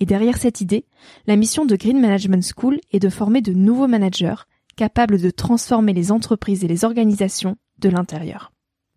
et 0.00 0.06
derrière 0.06 0.38
cette 0.38 0.62
idée, 0.62 0.86
la 1.26 1.36
mission 1.36 1.66
de 1.66 1.76
Green 1.76 2.00
Management 2.00 2.42
School 2.56 2.80
est 2.90 2.98
de 2.98 3.10
former 3.10 3.42
de 3.42 3.52
nouveaux 3.52 3.86
managers 3.86 4.46
capables 4.76 5.20
de 5.20 5.30
transformer 5.30 5.92
les 5.92 6.10
entreprises 6.10 6.64
et 6.64 6.68
les 6.68 6.86
organisations 6.86 7.56
de 7.78 7.90
l'intérieur. 7.90 8.50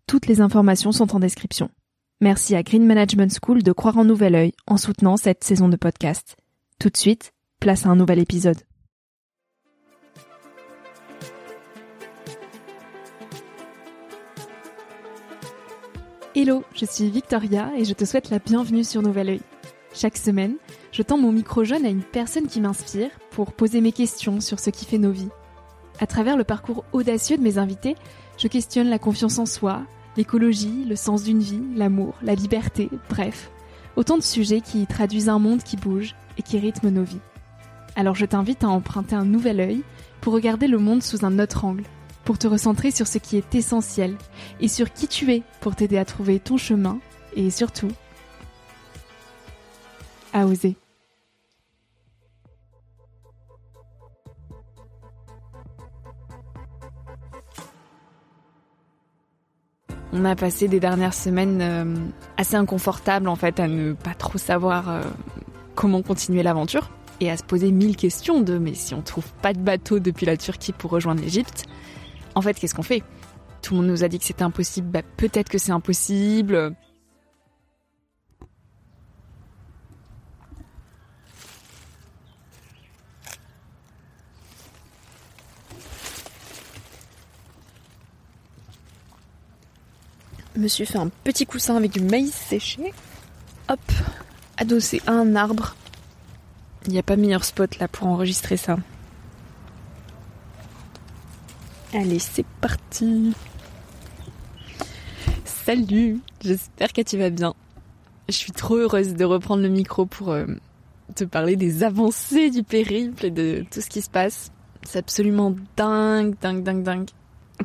Toutes 0.06 0.26
les 0.26 0.40
informations 0.40 0.92
sont 0.92 1.14
en 1.14 1.20
description. 1.20 1.68
Merci 2.22 2.56
à 2.56 2.62
Green 2.62 2.86
Management 2.86 3.36
School 3.42 3.62
de 3.62 3.72
croire 3.72 3.98
en 3.98 4.04
nouvel 4.04 4.34
œil 4.34 4.52
en 4.66 4.78
soutenant 4.78 5.18
cette 5.18 5.44
saison 5.44 5.68
de 5.68 5.76
podcast. 5.76 6.36
Tout 6.80 6.88
de 6.88 6.96
suite, 6.96 7.32
place 7.60 7.84
à 7.84 7.90
un 7.90 7.96
nouvel 7.96 8.18
épisode. 8.18 8.58
Hello, 16.34 16.64
je 16.74 16.86
suis 16.86 17.10
Victoria 17.10 17.70
et 17.76 17.84
je 17.84 17.92
te 17.92 18.04
souhaite 18.04 18.30
la 18.30 18.38
bienvenue 18.38 18.84
sur 18.84 19.02
Nouvel 19.02 19.28
Oeil. 19.28 19.40
Chaque 19.94 20.16
semaine, 20.16 20.56
je 20.94 21.02
tends 21.02 21.18
mon 21.18 21.32
micro 21.32 21.64
jaune 21.64 21.84
à 21.84 21.88
une 21.88 22.04
personne 22.04 22.46
qui 22.46 22.60
m'inspire 22.60 23.10
pour 23.32 23.52
poser 23.52 23.80
mes 23.80 23.90
questions 23.90 24.40
sur 24.40 24.60
ce 24.60 24.70
qui 24.70 24.84
fait 24.84 24.96
nos 24.96 25.10
vies. 25.10 25.28
À 25.98 26.06
travers 26.06 26.36
le 26.36 26.44
parcours 26.44 26.84
audacieux 26.92 27.36
de 27.36 27.42
mes 27.42 27.58
invités, 27.58 27.96
je 28.38 28.46
questionne 28.46 28.88
la 28.88 29.00
confiance 29.00 29.40
en 29.40 29.44
soi, 29.44 29.82
l'écologie, 30.16 30.84
le 30.88 30.94
sens 30.94 31.24
d'une 31.24 31.40
vie, 31.40 31.62
l'amour, 31.74 32.14
la 32.22 32.36
liberté, 32.36 32.90
bref, 33.08 33.50
autant 33.96 34.16
de 34.16 34.22
sujets 34.22 34.60
qui 34.60 34.86
traduisent 34.86 35.28
un 35.28 35.40
monde 35.40 35.64
qui 35.64 35.76
bouge 35.76 36.14
et 36.38 36.42
qui 36.42 36.60
rythme 36.60 36.90
nos 36.90 37.02
vies. 37.02 37.20
Alors 37.96 38.14
je 38.14 38.26
t'invite 38.26 38.62
à 38.62 38.68
emprunter 38.68 39.16
un 39.16 39.24
nouvel 39.24 39.58
œil 39.58 39.82
pour 40.20 40.32
regarder 40.32 40.68
le 40.68 40.78
monde 40.78 41.02
sous 41.02 41.24
un 41.24 41.40
autre 41.40 41.64
angle, 41.64 41.82
pour 42.24 42.38
te 42.38 42.46
recentrer 42.46 42.92
sur 42.92 43.08
ce 43.08 43.18
qui 43.18 43.36
est 43.36 43.52
essentiel 43.56 44.16
et 44.60 44.68
sur 44.68 44.92
qui 44.92 45.08
tu 45.08 45.32
es 45.32 45.42
pour 45.60 45.74
t'aider 45.74 45.98
à 45.98 46.04
trouver 46.04 46.38
ton 46.38 46.56
chemin 46.56 47.00
et 47.34 47.50
surtout 47.50 47.90
à 50.32 50.46
oser. 50.46 50.76
On 60.24 60.26
a 60.26 60.36
passé 60.36 60.68
des 60.68 60.80
dernières 60.80 61.12
semaines 61.12 61.60
euh, 61.60 61.84
assez 62.38 62.54
inconfortables 62.56 63.28
en 63.28 63.36
fait 63.36 63.60
à 63.60 63.68
ne 63.68 63.92
pas 63.92 64.14
trop 64.14 64.38
savoir 64.38 64.88
euh, 64.88 65.02
comment 65.74 66.00
continuer 66.00 66.42
l'aventure 66.42 66.88
et 67.20 67.30
à 67.30 67.36
se 67.36 67.44
poser 67.44 67.70
mille 67.72 67.94
questions 67.94 68.40
de 68.40 68.56
mais 68.56 68.72
si 68.72 68.94
on 68.94 69.02
trouve 69.02 69.30
pas 69.42 69.52
de 69.52 69.58
bateau 69.58 69.98
depuis 69.98 70.24
la 70.24 70.38
Turquie 70.38 70.72
pour 70.72 70.92
rejoindre 70.92 71.20
l'Égypte, 71.20 71.66
en 72.34 72.40
fait 72.40 72.54
qu'est-ce 72.54 72.74
qu'on 72.74 72.82
fait? 72.82 73.02
Tout 73.60 73.74
le 73.74 73.80
monde 73.80 73.90
nous 73.90 74.02
a 74.02 74.08
dit 74.08 74.18
que 74.18 74.24
c'était 74.24 74.44
impossible, 74.44 74.88
bah, 74.88 75.02
peut-être 75.18 75.50
que 75.50 75.58
c'est 75.58 75.72
impossible, 75.72 76.74
me 90.64 90.68
suis 90.68 90.86
fait 90.86 90.98
un 90.98 91.10
petit 91.24 91.44
coussin 91.44 91.76
avec 91.76 91.92
du 91.92 92.00
maïs 92.00 92.32
séché. 92.32 92.94
Hop, 93.68 93.92
adossé 94.56 95.02
à 95.06 95.12
un 95.12 95.36
arbre. 95.36 95.76
Il 96.86 96.92
n'y 96.92 96.98
a 96.98 97.02
pas 97.02 97.16
meilleur 97.16 97.44
spot 97.44 97.78
là 97.78 97.86
pour 97.86 98.06
enregistrer 98.06 98.56
ça. 98.56 98.76
Allez, 101.92 102.18
c'est 102.18 102.46
parti. 102.62 103.34
Salut, 105.44 106.20
j'espère 106.40 106.92
que 106.94 107.02
tu 107.02 107.18
vas 107.18 107.30
bien. 107.30 107.54
Je 108.28 108.34
suis 108.34 108.52
trop 108.52 108.76
heureuse 108.76 109.14
de 109.14 109.24
reprendre 109.24 109.62
le 109.62 109.68
micro 109.68 110.06
pour 110.06 110.30
euh, 110.30 110.46
te 111.14 111.24
parler 111.24 111.56
des 111.56 111.84
avancées 111.84 112.50
du 112.50 112.62
périple 112.62 113.26
et 113.26 113.30
de 113.30 113.66
tout 113.70 113.82
ce 113.82 113.90
qui 113.90 114.00
se 114.00 114.10
passe. 114.10 114.50
C'est 114.82 114.98
absolument 114.98 115.54
dingue, 115.76 116.34
dingue, 116.40 116.62
dingue, 116.62 116.82
dingue. 116.82 117.08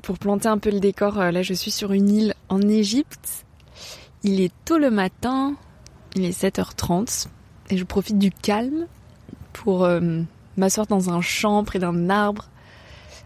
Pour 0.03 0.19
planter 0.19 0.49
un 0.49 0.57
peu 0.57 0.69
le 0.69 0.81
décor, 0.81 1.17
euh, 1.19 1.31
là 1.31 1.41
je 1.43 1.53
suis 1.53 1.71
sur 1.71 1.93
une 1.93 2.09
île 2.09 2.33
en 2.49 2.61
Égypte. 2.61 3.45
Il 4.23 4.41
est 4.41 4.51
tôt 4.65 4.77
le 4.77 4.89
matin, 4.89 5.55
il 6.15 6.25
est 6.25 6.37
7h30 6.37 7.27
et 7.69 7.77
je 7.77 7.83
profite 7.83 8.17
du 8.17 8.31
calme 8.31 8.87
pour 9.53 9.85
euh, 9.85 10.21
m'asseoir 10.57 10.88
dans 10.88 11.09
un 11.09 11.21
champ 11.21 11.63
près 11.63 11.79
d'un 11.79 12.09
arbre 12.09 12.49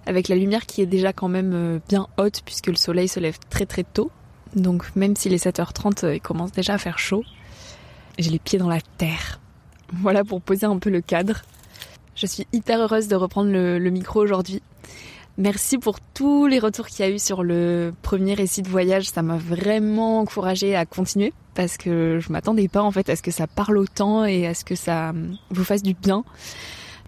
avec 0.05 0.27
la 0.27 0.35
lumière 0.35 0.65
qui 0.65 0.81
est 0.81 0.85
déjà 0.85 1.13
quand 1.13 1.29
même 1.29 1.53
euh, 1.53 1.79
bien 1.87 2.07
haute 2.17 2.41
puisque 2.45 2.67
le 2.67 2.75
soleil 2.75 3.07
se 3.07 3.19
lève 3.19 3.37
très 3.49 3.65
très 3.65 3.83
tôt. 3.83 4.11
Donc 4.55 4.95
même 4.95 5.15
s'il 5.15 5.33
est 5.33 5.43
7h30, 5.43 6.13
il 6.13 6.21
commence 6.21 6.51
déjà 6.51 6.75
à 6.75 6.77
faire 6.77 6.99
chaud. 6.99 7.23
J'ai 8.19 8.29
les 8.29 8.39
pieds 8.39 8.59
dans 8.59 8.69
la 8.69 8.81
terre. 8.97 9.39
Voilà 9.91 10.23
pour 10.23 10.41
poser 10.41 10.65
un 10.65 10.77
peu 10.77 10.89
le 10.89 11.01
cadre. 11.01 11.41
Je 12.15 12.27
suis 12.27 12.45
hyper 12.53 12.79
heureuse 12.79 13.07
de 13.07 13.15
reprendre 13.15 13.49
le 13.51 13.89
micro 13.89 14.21
aujourd'hui 14.21 14.61
Merci 15.37 15.79
pour 15.79 15.99
tous 15.99 16.45
les 16.45 16.59
retours 16.59 16.85
qu'il 16.87 17.03
y 17.05 17.09
a 17.09 17.11
eu 17.11 17.17
sur 17.17 17.41
le 17.43 17.91
premier 18.03 18.35
récit 18.35 18.61
de 18.61 18.69
voyage. 18.69 19.09
Ça 19.09 19.23
m'a 19.23 19.37
vraiment 19.37 20.19
encouragé 20.19 20.75
à 20.75 20.85
continuer 20.85 21.33
parce 21.55 21.77
que 21.77 22.19
je 22.19 22.31
m'attendais 22.31 22.67
pas 22.67 22.83
en 22.83 22.91
fait 22.91 23.09
à 23.09 23.15
ce 23.15 23.23
que 23.23 23.31
ça 23.31 23.47
parle 23.47 23.77
autant 23.77 24.25
et 24.25 24.45
à 24.45 24.53
ce 24.53 24.63
que 24.63 24.75
ça 24.75 25.11
vous 25.49 25.63
fasse 25.63 25.81
du 25.81 25.95
bien. 25.95 26.23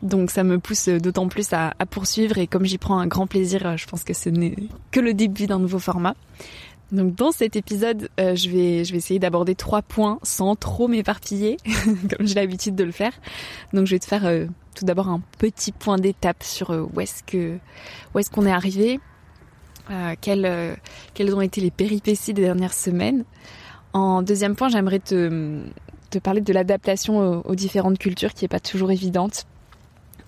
Donc 0.02 0.32
ça 0.32 0.44
me 0.44 0.60
pousse 0.60 0.90
d'autant 0.90 1.28
plus 1.28 1.54
à, 1.54 1.74
poursuivre 1.90 2.38
et 2.40 2.48
comme 2.48 2.66
j'y 2.66 2.78
prends 2.78 3.00
un 3.00 3.08
grand 3.08 3.28
plaisir, 3.28 3.78
je 3.78 3.86
pense 3.86 4.04
que 4.04 4.14
ce 4.14 4.30
n'est 4.30 4.56
que 4.92 5.00
le 5.00 5.14
début 5.14 5.46
d'un 5.46 5.60
nouveau 5.60 5.80
format. 5.80 6.16
Donc 6.92 7.16
dans 7.16 7.32
cet 7.32 7.56
épisode, 7.56 8.10
euh, 8.20 8.36
je 8.36 8.50
vais 8.50 8.78
essayer 8.78 9.20
d'aborder 9.20 9.56
trois 9.56 9.82
points 9.82 10.20
sans 10.22 10.56
trop 10.56 10.88
m'éparpiller, 10.88 11.58
comme 12.16 12.28
j'ai 12.28 12.36
l'habitude 12.36 12.76
de 12.76 12.84
le 12.84 12.92
faire. 12.92 13.14
Donc 13.74 13.88
je 13.88 13.96
vais 13.96 14.00
te 14.00 14.06
faire 14.06 14.26
euh, 14.26 14.46
tout 14.76 14.86
d'abord 14.86 15.10
un 15.10 15.22
petit 15.40 15.72
point 15.72 15.98
d'étape 15.98 16.44
sur 16.44 16.72
euh, 16.72 16.88
où 16.94 17.02
est-ce 17.02 18.30
qu'on 18.30 18.46
est 18.46 18.52
arrivé, 18.52 19.00
quelles 20.22 21.36
ont 21.36 21.42
été 21.42 21.62
les 21.62 21.72
péripéties 21.72 22.34
des 22.34 22.42
dernières 22.42 22.74
semaines. 22.74 23.24
En 23.94 24.22
deuxième 24.22 24.56
point, 24.56 24.70
j'aimerais 24.70 25.00
te 25.00 25.62
parler 26.24 26.42
de 26.42 26.54
l'adaptation 26.54 27.44
aux, 27.46 27.56
différentes 27.56 28.00
cultures 28.00 28.34
qui 28.34 28.46
est 28.46 28.50
pas 28.50 28.60
toujours 28.60 28.92
évidente 28.92 29.46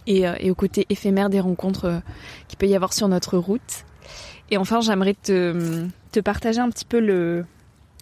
et, 0.06 0.25
et 0.39 0.51
au 0.51 0.56
côté 0.56 0.85
éphémère 0.89 1.29
des 1.29 1.39
rencontres 1.39 2.01
qu'il 2.47 2.57
peut 2.57 2.68
y 2.68 2.75
avoir 2.75 2.94
sur 2.94 3.07
notre 3.07 3.38
route. 3.38 3.85
Et 4.49 4.57
enfin, 4.57 4.81
j'aimerais 4.81 5.13
te, 5.13 5.87
partager 6.23 6.59
un 6.59 6.69
petit 6.69 6.85
peu 6.85 6.99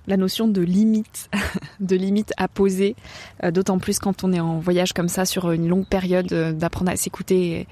la 0.07 0.17
notion 0.17 0.47
de 0.47 0.61
limite, 0.61 1.29
de 1.79 1.95
limite 1.95 2.33
à 2.37 2.47
poser, 2.47 2.95
euh, 3.43 3.51
d'autant 3.51 3.77
plus 3.77 3.99
quand 3.99 4.23
on 4.23 4.31
est 4.31 4.39
en 4.39 4.59
voyage 4.59 4.93
comme 4.93 5.09
ça 5.09 5.25
sur 5.25 5.51
une 5.51 5.67
longue 5.67 5.87
période, 5.87 6.31
euh, 6.31 6.53
d'apprendre 6.53 6.91
à 6.91 6.95
s'écouter 6.95 7.67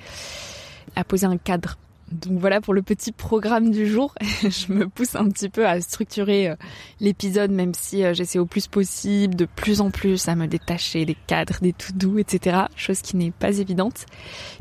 à 0.95 1.03
poser 1.03 1.25
un 1.25 1.37
cadre 1.37 1.77
donc 2.13 2.39
voilà 2.39 2.61
pour 2.61 2.73
le 2.73 2.81
petit 2.81 3.11
programme 3.11 3.71
du 3.71 3.87
jour. 3.87 4.13
je 4.21 4.71
me 4.71 4.87
pousse 4.87 5.15
un 5.15 5.27
petit 5.29 5.49
peu 5.49 5.67
à 5.67 5.81
structurer 5.81 6.49
euh, 6.49 6.55
l'épisode, 6.99 7.51
même 7.51 7.73
si 7.73 8.03
euh, 8.03 8.13
j'essaie 8.13 8.39
au 8.39 8.45
plus 8.45 8.67
possible, 8.67 9.35
de 9.35 9.45
plus 9.45 9.81
en 9.81 9.89
plus, 9.89 10.27
à 10.27 10.35
me 10.35 10.47
détacher 10.47 11.05
des 11.05 11.17
cadres, 11.27 11.57
des 11.61 11.73
tout 11.73 11.93
doux, 11.93 12.19
etc. 12.19 12.65
Chose 12.75 13.01
qui 13.01 13.17
n'est 13.17 13.31
pas 13.31 13.57
évidente. 13.57 14.05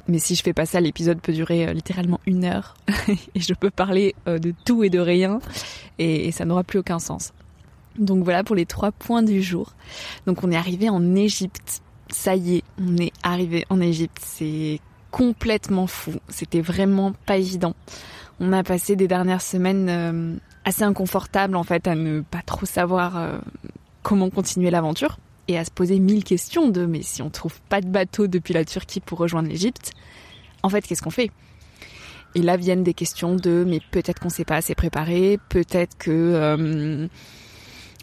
Mais 0.08 0.18
si 0.18 0.34
je 0.34 0.42
fais 0.42 0.54
pas 0.54 0.66
ça, 0.66 0.80
l'épisode 0.80 1.20
peut 1.20 1.32
durer 1.32 1.68
euh, 1.68 1.72
littéralement 1.72 2.20
une 2.26 2.44
heure 2.44 2.74
et 3.34 3.40
je 3.40 3.54
peux 3.54 3.70
parler 3.70 4.14
de 4.26 4.52
tout 4.64 4.82
et 4.82 4.90
de 4.90 4.98
rien 4.98 5.40
et, 5.98 6.32
ça 6.32 6.44
n'aura 6.44 6.64
plus 6.64 6.78
aucun 6.78 6.98
sens. 6.98 7.32
Donc 7.98 8.24
voilà 8.24 8.42
pour 8.42 8.56
les 8.56 8.66
trois 8.66 8.90
points 8.90 9.22
du 9.22 9.42
jour. 9.42 9.74
Donc 10.26 10.42
on 10.42 10.50
est 10.50 10.56
arrivé 10.56 10.88
en 10.88 11.14
Égypte. 11.14 11.82
Ça 12.10 12.34
y 12.34 12.56
est, 12.56 12.64
on 12.78 12.96
est 12.96 13.12
arrivé 13.22 13.64
en 13.68 13.80
Égypte. 13.80 14.18
C'est 14.24 14.80
complètement 15.12 15.86
fou. 15.86 16.14
C'était 16.28 16.62
vraiment 16.62 17.12
pas 17.26 17.36
évident. 17.36 17.74
On 18.40 18.52
a 18.52 18.64
passé 18.64 18.96
des 18.96 19.06
dernières 19.06 19.42
semaines 19.42 19.88
euh, 19.88 20.34
assez 20.64 20.82
inconfortables 20.82 21.54
en 21.54 21.62
fait 21.62 21.86
à 21.86 21.94
ne 21.94 22.22
pas 22.22 22.42
trop 22.44 22.66
savoir 22.66 23.16
euh, 23.16 23.38
comment 24.02 24.30
continuer 24.30 24.70
l'aventure 24.70 25.18
et 25.46 25.58
à 25.58 25.64
se 25.64 25.70
poser 25.70 26.00
mille 26.00 26.24
questions 26.24 26.68
de 26.68 26.86
mais 26.86 27.02
si 27.02 27.22
on 27.22 27.30
trouve 27.30 27.60
pas 27.68 27.80
de 27.80 27.88
bateau 27.88 28.26
depuis 28.26 28.54
la 28.54 28.64
Turquie 28.64 29.00
pour 29.00 29.18
rejoindre 29.18 29.48
l'Égypte, 29.48 29.92
en 30.62 30.68
fait 30.68 30.82
qu'est-ce 30.82 31.02
qu'on 31.02 31.10
fait? 31.10 31.30
Et 32.34 32.40
là 32.40 32.56
viennent 32.56 32.82
des 32.82 32.94
questions 32.94 33.36
de 33.36 33.64
mais 33.68 33.80
peut-être 33.90 34.18
qu'on 34.18 34.30
s'est 34.30 34.46
pas 34.46 34.56
assez 34.56 34.74
préparé, 34.74 35.38
peut-être 35.50 35.96
que 35.98 36.10
euh, 36.10 37.06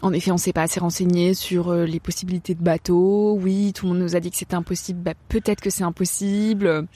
en 0.02 0.12
effet 0.12 0.30
on 0.30 0.38
s'est 0.38 0.52
pas 0.52 0.62
assez 0.62 0.80
renseigné 0.80 1.34
sur 1.34 1.68
euh, 1.68 1.84
les 1.84 2.00
possibilités 2.00 2.54
de 2.54 2.62
bateau. 2.62 3.38
Oui, 3.40 3.72
tout 3.72 3.86
le 3.86 3.92
monde 3.92 4.02
nous 4.02 4.16
a 4.16 4.20
dit 4.20 4.30
que 4.30 4.36
c'était 4.36 4.54
impossible, 4.54 5.00
bah, 5.00 5.14
peut-être 5.28 5.60
que 5.60 5.70
c'est 5.70 5.84
impossible. 5.84 6.86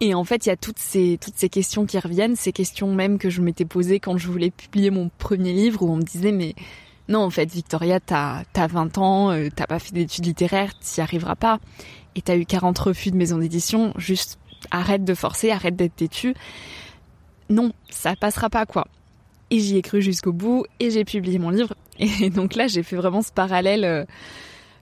Et 0.00 0.14
en 0.14 0.22
fait, 0.22 0.46
il 0.46 0.48
y 0.48 0.52
a 0.52 0.56
toutes 0.56 0.78
ces, 0.78 1.18
toutes 1.20 1.36
ces 1.36 1.48
questions 1.48 1.84
qui 1.84 1.98
reviennent, 1.98 2.36
ces 2.36 2.52
questions 2.52 2.94
même 2.94 3.18
que 3.18 3.30
je 3.30 3.42
m'étais 3.42 3.64
posées 3.64 3.98
quand 3.98 4.16
je 4.16 4.28
voulais 4.28 4.50
publier 4.50 4.90
mon 4.90 5.10
premier 5.18 5.52
livre, 5.52 5.82
où 5.82 5.90
on 5.90 5.96
me 5.96 6.02
disait, 6.02 6.30
mais 6.30 6.54
non, 7.08 7.20
en 7.20 7.30
fait, 7.30 7.50
Victoria, 7.50 7.98
t'as 7.98 8.44
as 8.54 8.66
20 8.66 8.98
ans, 8.98 9.30
euh, 9.32 9.48
t'as 9.54 9.66
pas 9.66 9.80
fait 9.80 9.92
d'études 9.92 10.26
littéraires, 10.26 10.78
t'y 10.78 11.00
arriveras 11.00 11.34
pas. 11.34 11.58
Et 12.14 12.22
t'as 12.22 12.36
eu 12.36 12.46
40 12.46 12.78
refus 12.78 13.10
de 13.10 13.16
maison 13.16 13.38
d'édition, 13.38 13.92
juste 13.96 14.38
arrête 14.70 15.04
de 15.04 15.14
forcer, 15.14 15.50
arrête 15.50 15.74
d'être 15.74 15.96
têtu. 15.96 16.34
Non, 17.50 17.72
ça 17.90 18.14
passera 18.14 18.50
pas, 18.50 18.66
quoi. 18.66 18.86
Et 19.50 19.60
j'y 19.60 19.76
ai 19.76 19.82
cru 19.82 20.02
jusqu'au 20.02 20.32
bout, 20.32 20.66
et 20.80 20.90
j'ai 20.90 21.04
publié 21.04 21.38
mon 21.38 21.50
livre. 21.50 21.74
Et 21.98 22.30
donc 22.30 22.54
là, 22.54 22.66
j'ai 22.66 22.82
fait 22.82 22.96
vraiment 22.96 23.22
ce 23.22 23.32
parallèle... 23.32 23.84
Euh, 23.84 24.04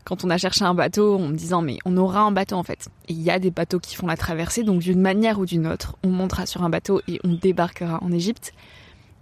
quand 0.07 0.25
on 0.25 0.31
a 0.31 0.39
cherché 0.39 0.65
un 0.65 0.73
bateau 0.73 1.17
en 1.17 1.27
me 1.27 1.35
disant 1.35 1.63
mais 1.63 1.79
on 1.85 1.97
aura 1.97 2.21
un 2.21 2.31
bateau 2.31 2.55
en 2.55 2.63
fait. 2.63 2.89
Il 3.09 3.21
y 3.21 3.29
a 3.29 3.41
des 3.41 3.51
bateaux 3.51 3.81
qui 3.81 3.97
font 3.97 4.07
la 4.07 4.17
traversée, 4.17 4.63
donc 4.63 4.79
d'une 4.79 5.01
manière 5.01 5.41
ou 5.41 5.47
d'une 5.47 5.67
autre, 5.67 5.97
on 6.05 6.09
montera 6.09 6.47
sur 6.47 6.63
un 6.63 6.71
bateau 6.71 7.03
et 7.09 7.21
on 7.25 7.35
débarquera 7.35 7.99
en 8.03 8.13
Égypte. 8.13 8.55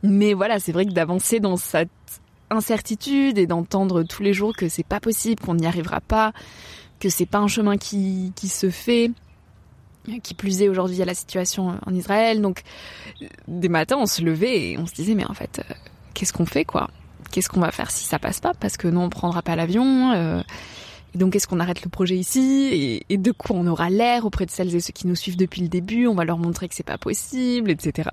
Mais 0.03 0.35
voilà, 0.35 0.61
c'est 0.61 0.73
vrai 0.73 0.85
que 0.85 0.93
d'avancer 0.93 1.41
dans 1.41 1.57
cette 1.57 1.89
incertitude 2.51 3.39
et 3.39 3.47
d'entendre 3.47 4.03
tous 4.03 4.23
les 4.23 4.35
jours 4.35 4.55
que 4.55 4.69
c'est 4.69 4.87
pas 4.87 5.01
possible, 5.01 5.43
qu'on 5.43 5.55
n'y 5.55 5.67
arrivera 5.67 6.03
pas, 6.03 6.35
que 7.01 7.09
c'est 7.09 7.25
pas 7.25 7.39
un 7.39 7.49
chemin 7.49 7.79
qui, 7.79 8.35
qui 8.37 8.49
se 8.49 8.69
fait, 8.69 9.11
qui 10.23 10.35
plus 10.35 10.63
est 10.63 10.69
aujourd'hui 10.69 11.01
à 11.03 11.05
la 11.05 11.15
situation 11.15 11.79
en 11.85 11.95
Israël. 11.95 12.41
Donc 12.41 12.63
des 13.49 13.69
matins 13.69 13.97
on 13.99 14.07
se 14.07 14.23
levait 14.23 14.71
et 14.71 14.79
on 14.79 14.87
se 14.87 14.95
disait 14.95 15.15
mais 15.15 15.25
en 15.27 15.35
fait 15.35 15.61
euh, 15.61 15.75
qu'est-ce 16.15 16.33
qu'on 16.33 16.47
fait 16.47 16.65
quoi? 16.65 16.91
Qu'est-ce 17.31 17.49
qu'on 17.49 17.61
va 17.61 17.73
faire 17.73 17.91
si 17.91 18.05
ça 18.05 18.19
passe 18.19 18.41
pas? 18.41 18.53
Parce 18.55 18.77
que 18.77 18.89
non 18.89 19.05
on 19.05 19.11
prendra 19.11 19.43
pas 19.43 19.57
l'avion. 19.57 20.13
Euh, 20.13 20.43
et 21.15 21.19
donc, 21.19 21.37
est-ce 21.37 21.47
qu'on 21.47 21.61
arrête 21.61 21.85
le 21.85 21.91
projet 21.91 22.17
ici? 22.17 23.05
Et, 23.09 23.17
de 23.17 23.31
quoi 23.31 23.57
on 23.57 23.67
aura 23.67 23.89
l'air 23.89 24.27
auprès 24.27 24.47
de 24.47 24.51
celles 24.51 24.75
et 24.75 24.81
ceux 24.81 24.93
qui 24.93 25.07
nous 25.07 25.15
suivent 25.15 25.37
depuis 25.37 25.63
le 25.63 25.69
début? 25.69 26.09
On 26.09 26.15
va 26.15 26.25
leur 26.25 26.39
montrer 26.39 26.69
que 26.69 26.75
c'est 26.75 26.83
pas 26.83 26.99
possible, 26.99 27.71
etc. 27.71 28.11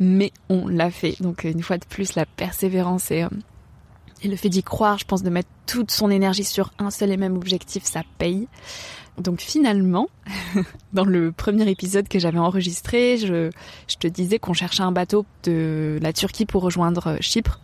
Mais 0.00 0.32
on 0.48 0.66
l'a 0.66 0.90
fait. 0.90 1.16
Donc, 1.20 1.44
une 1.44 1.62
fois 1.62 1.76
de 1.76 1.84
plus, 1.84 2.14
la 2.14 2.24
persévérance 2.24 3.10
euh, 3.10 3.28
et 4.22 4.28
le 4.28 4.36
fait 4.36 4.48
d'y 4.48 4.62
croire, 4.62 4.98
je 4.98 5.04
pense, 5.04 5.22
de 5.22 5.30
mettre 5.30 5.50
toute 5.66 5.90
son 5.90 6.10
énergie 6.10 6.44
sur 6.44 6.72
un 6.78 6.90
seul 6.90 7.10
et 7.10 7.16
même 7.16 7.36
objectif, 7.36 7.84
ça 7.84 8.02
paye. 8.18 8.48
Donc 9.18 9.40
finalement, 9.40 10.08
dans 10.92 11.04
le 11.04 11.32
premier 11.32 11.68
épisode 11.70 12.08
que 12.08 12.18
j'avais 12.18 12.38
enregistré, 12.38 13.18
je, 13.18 13.50
je 13.88 13.96
te 13.96 14.06
disais 14.06 14.38
qu'on 14.38 14.54
cherchait 14.54 14.82
un 14.82 14.92
bateau 14.92 15.26
de 15.44 15.98
la 16.00 16.12
Turquie 16.12 16.46
pour 16.46 16.62
rejoindre 16.62 17.16
Chypre. 17.20 17.60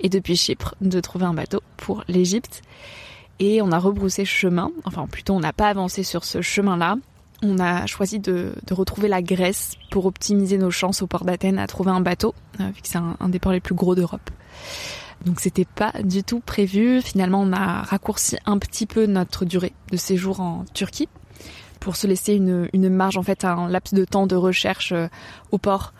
Et 0.00 0.08
depuis 0.08 0.36
Chypre, 0.36 0.74
de 0.80 1.00
trouver 1.00 1.24
un 1.24 1.34
bateau 1.34 1.62
pour 1.76 2.04
l'Égypte 2.08 2.62
et 3.38 3.62
on 3.62 3.72
a 3.72 3.78
rebroussé 3.78 4.24
chemin. 4.24 4.70
Enfin, 4.84 5.06
plutôt, 5.06 5.34
on 5.34 5.40
n'a 5.40 5.52
pas 5.52 5.68
avancé 5.68 6.02
sur 6.02 6.24
ce 6.24 6.42
chemin-là. 6.42 6.96
On 7.42 7.58
a 7.58 7.86
choisi 7.86 8.18
de, 8.18 8.52
retrouver 8.70 9.08
la 9.08 9.22
Grèce 9.22 9.74
pour 9.90 10.06
optimiser 10.06 10.58
nos 10.58 10.70
chances 10.72 11.02
au 11.02 11.06
port 11.06 11.24
d'Athènes 11.24 11.58
à 11.58 11.66
trouver 11.68 11.92
un 11.92 12.00
bateau, 12.00 12.34
euh, 12.60 12.68
vu 12.74 12.82
que 12.82 12.88
c'est 12.88 12.98
un, 12.98 13.28
des 13.28 13.38
ports 13.38 13.52
les 13.52 13.60
plus 13.60 13.76
gros 13.76 13.94
d'Europe. 13.94 14.30
Donc 15.24 15.40
c'était 15.40 15.64
pas 15.64 15.92
du 16.02 16.22
tout 16.22 16.40
prévu. 16.40 17.02
Finalement, 17.02 17.40
on 17.40 17.52
a 17.52 17.82
raccourci 17.82 18.36
un 18.46 18.58
petit 18.58 18.86
peu 18.86 19.06
notre 19.06 19.44
durée 19.44 19.72
de 19.90 19.96
séjour 19.96 20.40
en 20.40 20.64
Turquie 20.74 21.08
pour 21.80 21.96
se 21.96 22.06
laisser 22.06 22.34
une, 22.34 22.68
une 22.72 22.88
marge, 22.88 23.16
en 23.16 23.22
fait, 23.22 23.44
un 23.44 23.68
laps 23.68 23.94
de 23.94 24.04
temps 24.04 24.26
de 24.26 24.36
recherche 24.36 24.92
euh, 24.92 25.08
au 25.52 25.58
port 25.58 25.92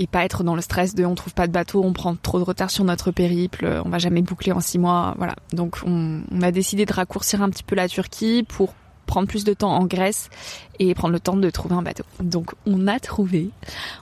et 0.00 0.06
pas 0.06 0.24
être 0.24 0.42
dans 0.42 0.56
le 0.56 0.62
stress 0.62 0.94
de 0.94 1.04
on 1.04 1.14
trouve 1.14 1.34
pas 1.34 1.46
de 1.46 1.52
bateau, 1.52 1.82
on 1.84 1.92
prend 1.92 2.16
trop 2.16 2.38
de 2.38 2.44
retard 2.44 2.70
sur 2.70 2.84
notre 2.84 3.10
périple, 3.10 3.82
on 3.84 3.90
va 3.90 3.98
jamais 3.98 4.22
boucler 4.22 4.50
en 4.50 4.60
six 4.60 4.78
mois, 4.78 5.14
voilà. 5.18 5.36
Donc 5.52 5.78
on, 5.84 6.22
a 6.40 6.50
décidé 6.50 6.86
de 6.86 6.92
raccourcir 6.92 7.42
un 7.42 7.50
petit 7.50 7.62
peu 7.62 7.76
la 7.76 7.86
Turquie 7.86 8.42
pour 8.48 8.72
prendre 9.04 9.28
plus 9.28 9.44
de 9.44 9.52
temps 9.52 9.72
en 9.72 9.84
Grèce 9.84 10.30
et 10.78 10.94
prendre 10.94 11.12
le 11.12 11.20
temps 11.20 11.36
de 11.36 11.50
trouver 11.50 11.74
un 11.74 11.82
bateau. 11.82 12.04
Donc 12.22 12.54
on 12.64 12.86
a 12.86 12.98
trouvé, 12.98 13.50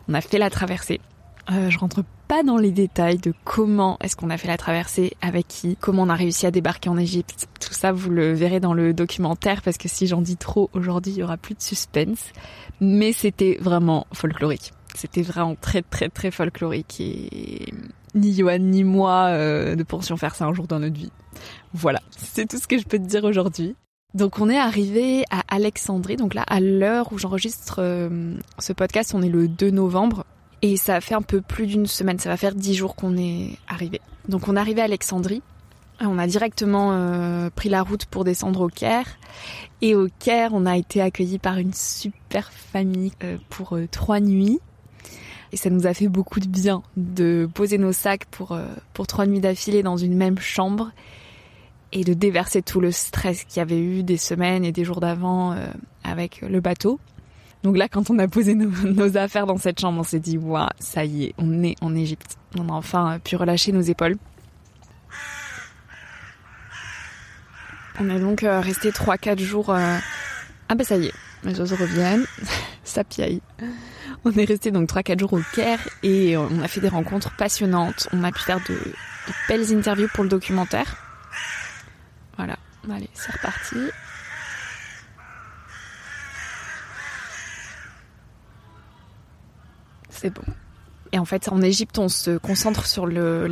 on 0.09 0.15
a 0.15 0.21
fait 0.21 0.39
la 0.39 0.51
traversée. 0.51 1.01
Euh, 1.51 1.69
je 1.69 1.79
rentre 1.79 2.05
pas 2.29 2.43
dans 2.43 2.59
les 2.59 2.71
détails 2.71 3.19
de 3.19 3.33
comment 3.45 3.99
est-ce 4.03 4.15
qu'on 4.15 4.31
a 4.31 4.37
fait 4.37 4.49
la 4.49 4.59
traversée, 4.59 5.17
avec 5.23 5.49
qui, 5.49 5.77
comment 5.77 6.03
on 6.03 6.09
a 6.11 6.15
réussi 6.15 6.47
à 6.47 6.51
débarquer 6.51 6.91
en 6.91 6.99
Égypte. 6.99 7.49
Tout 7.59 7.73
ça, 7.73 7.91
vous 7.91 8.11
le 8.11 8.33
verrez 8.35 8.61
dans 8.61 8.75
le 8.75 8.93
documentaire 8.93 9.63
parce 9.63 9.79
que 9.79 9.89
si 9.89 10.07
j'en 10.07 10.21
dis 10.21 10.37
trop 10.37 10.69
aujourd'hui, 10.75 11.13
il 11.13 11.19
y 11.19 11.23
aura 11.23 11.39
plus 11.39 11.55
de 11.55 11.63
suspense. 11.63 12.33
Mais 12.81 13.13
c'était 13.13 13.57
vraiment 13.61 14.07
folklorique. 14.13 14.73
C'était 14.95 15.23
vraiment 15.23 15.55
très 15.55 15.83
très 15.83 16.09
très 16.09 16.31
folklorique 16.31 17.01
et 17.01 17.73
ni 18.15 18.35
Johan 18.35 18.59
ni 18.59 18.85
moi 18.85 19.27
euh, 19.29 19.77
ne 19.77 19.83
pensions 19.83 20.17
faire 20.17 20.35
ça 20.35 20.47
un 20.47 20.55
jour 20.55 20.67
dans 20.67 20.79
notre 20.79 20.97
vie. 20.97 21.13
Voilà, 21.73 22.01
c'est 22.11 22.47
tout 22.47 22.59
ce 22.59 22.67
que 22.67 22.79
je 22.79 22.85
peux 22.85 22.99
te 22.99 23.07
dire 23.07 23.25
aujourd'hui. 23.25 23.75
Donc 24.15 24.39
on 24.39 24.49
est 24.49 24.59
arrivé 24.59 25.25
à 25.31 25.43
Alexandrie, 25.49 26.17
donc 26.17 26.35
là 26.35 26.43
à 26.47 26.61
l'heure 26.61 27.13
où 27.13 27.19
j'enregistre 27.19 27.77
euh, 27.79 28.35
ce 28.59 28.73
podcast, 28.73 29.13
on 29.15 29.23
est 29.23 29.29
le 29.29 29.49
2 29.49 29.71
novembre 29.71 30.25
et 30.63 30.77
ça 30.77 31.01
fait 31.01 31.15
un 31.15 31.23
peu 31.23 31.41
plus 31.41 31.67
d'une 31.67 31.87
semaine, 31.87 32.19
ça 32.19 32.29
va 32.29 32.37
faire 32.37 32.55
10 32.55 32.75
jours 32.75 32.97
qu'on 32.97 33.17
est 33.17 33.59
arrivé. 33.69 34.01
Donc 34.29 34.49
on 34.49 34.57
est 34.57 34.61
arrivé 34.61 34.81
à 34.81 34.85
Alexandrie, 34.85 35.43
on 36.01 36.19
a 36.19 36.27
directement 36.27 36.93
euh, 36.93 37.51
pris 37.51 37.69
la 37.69 37.83
route 37.83 38.05
pour 38.07 38.25
descendre 38.25 38.61
au 38.61 38.69
Caire 38.69 39.07
et 39.83 39.95
au 39.95 40.09
Caire 40.19 40.51
on 40.53 40.67
a 40.67 40.77
été 40.77 41.01
accueilli 41.01 41.39
par 41.39 41.59
une 41.59 41.73
super 41.73 42.53
famille 42.53 43.13
pour 43.49 43.79
trois 43.91 44.21
nuits. 44.21 44.61
Et 45.53 45.57
ça 45.57 45.71
nous 45.71 45.87
a 45.87 45.95
fait 45.95 46.09
beaucoup 46.09 46.41
de 46.41 46.49
bien 46.49 46.83
de 46.97 47.49
poser 47.53 47.79
nos 47.79 47.93
sacs 47.93 48.27
pour, 48.27 48.53
euh, 48.53 48.67
pour 48.93 49.07
trois 49.07 49.27
nuits 49.27 49.41
d'affilée 49.41 49.83
dans 49.83 49.97
une 49.97 50.15
même 50.15 50.39
chambre 50.39 50.93
et 51.93 52.05
de 52.05 52.13
déverser 52.13 52.61
tout 52.61 52.81
le 52.81 52.93
stress 52.93 53.45
qu'il 53.45 53.59
y 53.59 53.61
avait 53.61 53.81
eu 53.81 54.03
des 54.03 54.19
semaines 54.19 54.65
et 54.65 54.73
des 54.73 54.85
jours 54.85 55.01
d'avant 55.01 55.53
euh, 55.53 55.67
avec 56.05 56.43
le 56.43 56.61
bateau. 56.61 57.01
Donc 57.63 57.77
là, 57.77 57.89
quand 57.89 58.11
on 58.11 58.19
a 58.19 58.29
posé 58.29 58.55
nos, 58.55 59.17
affaires 59.17 59.47
dans 59.47 59.57
cette 59.57 59.81
chambre, 59.81 60.01
on 60.01 60.05
s'est 60.05 60.21
dit, 60.21 60.39
waouh, 60.39 60.69
ça 60.79 61.05
y 61.05 61.25
est, 61.25 61.35
on 61.39 61.63
est 61.63 61.77
en 61.81 61.95
Égypte. 61.95 62.37
On 62.59 62.69
a 62.69 62.73
enfin 62.73 63.19
pu 63.23 63.37
relâcher 63.37 63.73
nos 63.73 63.81
épaules. 63.81 64.17
On 68.01 68.09
est 68.11 68.21
donc 68.21 68.45
euh, 68.45 68.61
resté 68.61 68.91
3-4 68.91 69.41
jours. 69.41 69.71
Ah 69.71 70.75
bah 70.75 70.85
ça 70.85 70.97
y 70.97 71.07
est, 71.07 71.15
les 71.45 71.59
oiseaux 71.59 71.77
reviennent, 71.77 72.25
ça 72.85 73.03
piaille. 73.03 73.41
On 74.25 74.33
est 74.33 74.45
resté 74.45 74.71
donc 74.71 74.89
3-4 74.89 75.19
jours 75.19 75.33
au 75.33 75.41
Caire 75.55 75.81
et 76.03 76.37
on 76.37 76.61
a 76.63 76.69
fait 76.69 76.81
des 76.81 76.89
rencontres 76.89 77.35
passionnantes. 77.37 78.09
On 78.13 78.23
a 78.23 78.31
pu 78.31 78.41
faire 78.41 78.61
de, 78.69 78.79
belles 79.49 79.73
interviews 79.75 80.09
pour 80.13 80.25
le 80.25 80.31
documentaire. 80.31 80.97
Voilà, 82.37 82.57
allez, 82.91 83.09
c'est 83.15 83.33
reparti. 83.33 83.77
C'est 90.21 90.35
bon. 90.35 90.43
Et 91.13 91.19
en 91.19 91.25
fait, 91.25 91.49
en 91.51 91.63
Égypte, 91.63 91.99
on 91.99 92.09
se 92.09 92.37
concentre 92.37 92.87
sur 92.87 93.07
le, 93.07 93.49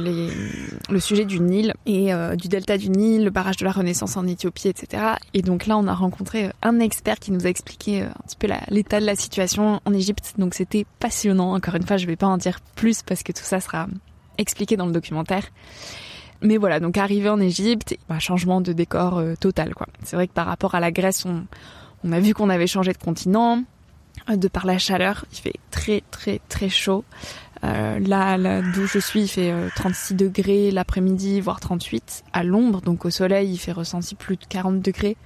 sujet 0.99 1.25
du 1.25 1.41
Nil 1.41 1.73
et 1.87 2.13
euh, 2.13 2.37
du 2.37 2.49
delta 2.49 2.77
du 2.77 2.91
Nil, 2.91 3.25
le 3.25 3.31
barrage 3.31 3.57
de 3.57 3.65
la 3.65 3.73
Renaissance 3.73 4.17
en 4.17 4.27
Éthiopie, 4.27 4.69
etc. 4.69 5.15
Et 5.33 5.43
donc 5.43 5.67
là, 5.67 5.79
on 5.79 5.87
a 5.87 5.95
rencontré 5.95 6.47
euh, 6.47 6.51
un 6.63 6.81
expert 6.81 7.19
qui 7.19 7.33
nous 7.33 7.47
a 7.47 7.49
expliqué 7.49 8.03
euh, 8.03 8.07
un 8.07 8.27
petit 8.27 8.37
peu 8.37 8.49
l'état 8.69 9.01
de 9.01 9.07
la 9.07 9.17
situation 9.17 9.81
en 9.85 9.95
Égypte. 9.95 10.35
Donc 10.39 10.55
c'était 10.55 10.85
passionnant. 10.99 11.55
Encore 11.55 11.77
une 11.77 11.87
fois, 11.87 11.97
je 11.97 12.07
vais 12.07 12.17
pas 12.17 12.27
en 12.27 12.37
dire 12.37 12.61
plus 12.75 13.03
parce 13.03 13.23
que 13.23 13.33
tout 13.33 13.45
ça 13.45 13.61
sera 13.61 13.87
expliqué 14.37 14.77
dans 14.77 14.87
le 14.87 14.93
documentaire. 14.93 15.45
Mais 16.43 16.59
voilà, 16.59 16.81
donc 16.81 16.99
arrivé 16.99 17.31
en 17.31 17.41
Égypte, 17.41 17.97
bah, 18.11 18.19
changement 18.19 18.61
de 18.61 18.75
décor 18.75 19.23
total. 19.41 19.73
C'est 20.05 20.17
vrai 20.17 20.29
que 20.29 20.35
par 20.35 20.45
rapport 20.45 20.75
à 20.75 20.81
la 20.81 20.93
Grèce, 20.93 21.25
on 21.25 22.13
a 22.13 22.21
vu 22.21 22.35
qu'on 22.35 22.51
avait 22.51 22.67
changé 22.67 22.93
de 22.93 22.99
continent. 22.99 23.63
De 24.29 24.49
par 24.49 24.67
la 24.67 24.79
chaleur, 24.79 25.25
il 25.33 25.39
fait 25.39 25.55
très 25.71 26.03
très 26.11 26.41
très 26.49 26.69
chaud. 26.69 27.05
Euh, 27.65 27.99
là, 28.01 28.37
d'où 28.75 28.87
je 28.87 28.99
suis, 28.99 29.23
il 29.23 29.29
fait 29.29 29.55
36 29.77 30.13
euh, 30.13 30.17
degrés 30.17 30.71
l'après-midi, 30.71 31.41
voire 31.41 31.61
38 31.61 32.25
à 32.33 32.45
l'ombre. 32.45 32.81
Donc 32.81 33.05
au 33.05 33.11
soleil, 33.11 33.51
il 33.51 33.59
fait 33.59 33.73
ressenti 33.73 34.15
plus 34.15 34.37
de 34.37 34.45
40 34.45 34.81
degrés 34.83 35.17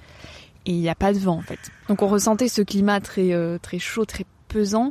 et 0.67 0.73
il 0.73 0.81
n'y 0.81 0.89
a 0.89 0.95
pas 0.95 1.13
de 1.13 1.19
vent 1.19 1.39
en 1.39 1.43
fait. 1.43 1.59
Donc 1.89 2.03
on 2.03 2.09
ressentait 2.09 2.49
ce 2.49 2.63
climat 2.63 3.01
très 3.01 3.33
euh, 3.33 3.59
très 3.59 3.79
chaud, 3.79 4.05
très 4.05 4.27
pesant 4.49 4.91